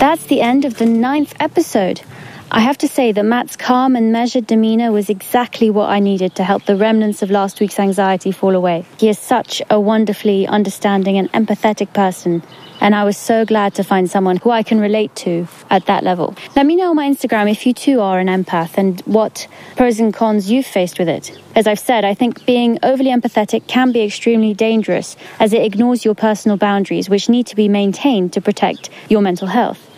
[0.00, 2.02] That's the end of the ninth episode.
[2.50, 6.34] I have to say that Matt's calm and measured demeanour was exactly what I needed
[6.34, 8.84] to help the remnants of last week's anxiety fall away.
[8.98, 12.42] He is such a wonderfully understanding and empathetic person,
[12.82, 16.02] and I was so glad to find someone who I can relate to at that
[16.02, 16.34] level.
[16.56, 20.00] Let me know on my Instagram if you too are an empath and what pros
[20.00, 21.30] and cons you've faced with it.
[21.54, 26.04] As I've said, I think being overly empathetic can be extremely dangerous as it ignores
[26.04, 29.88] your personal boundaries, which need to be maintained to protect your mental health.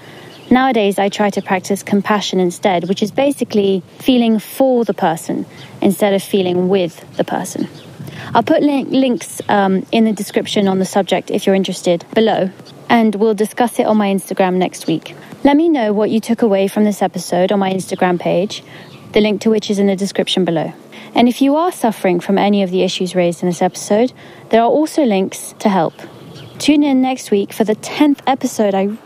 [0.51, 5.47] Nowadays, I try to practice compassion instead, which is basically feeling for the person
[5.81, 7.67] instead of feeling with the person.
[8.35, 12.51] I'll put link- links um, in the description on the subject if you're interested below,
[12.89, 15.15] and we'll discuss it on my Instagram next week.
[15.43, 18.63] Let me know what you took away from this episode on my Instagram page,
[19.13, 20.73] the link to which is in the description below.
[21.15, 24.13] And if you are suffering from any of the issues raised in this episode,
[24.51, 25.95] there are also links to help.
[26.59, 28.75] Tune in next week for the 10th episode.
[28.75, 28.97] I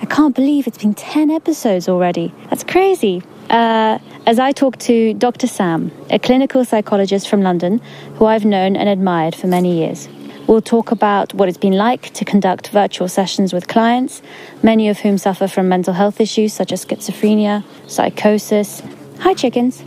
[0.00, 2.32] I can't believe it's been 10 episodes already.
[2.50, 3.22] That's crazy.
[3.50, 5.48] Uh, as I talk to Dr.
[5.48, 7.80] Sam, a clinical psychologist from London
[8.14, 10.08] who I've known and admired for many years.
[10.48, 14.22] We'll talk about what it's been like to conduct virtual sessions with clients,
[14.62, 18.82] many of whom suffer from mental health issues such as schizophrenia, psychosis.
[19.20, 19.84] Hi, chickens.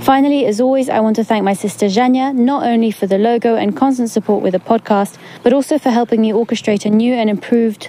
[0.00, 3.56] Finally, as always, I want to thank my sister Janya, not only for the logo
[3.56, 7.30] and constant support with the podcast, but also for helping me orchestrate a new and
[7.30, 7.88] improved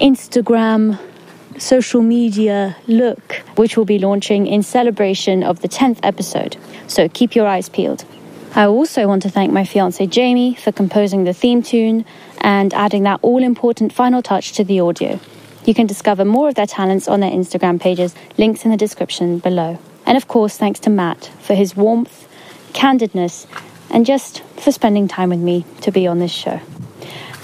[0.00, 0.98] Instagram
[1.58, 6.56] social media look, which will be launching in celebration of the 10th episode.
[6.86, 8.06] So keep your eyes peeled.
[8.54, 12.04] I also want to thank my fiance Jamie for composing the theme tune
[12.38, 15.18] and adding that all important final touch to the audio.
[15.64, 19.38] You can discover more of their talents on their Instagram pages, links in the description
[19.38, 19.78] below.
[20.04, 22.28] And of course, thanks to Matt for his warmth,
[22.74, 23.46] candidness,
[23.88, 26.60] and just for spending time with me to be on this show.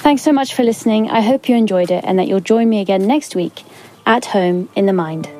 [0.02, 1.08] Thanks so much for listening.
[1.10, 3.62] I hope you enjoyed it and that you'll join me again next week
[4.04, 5.37] at home in the mind.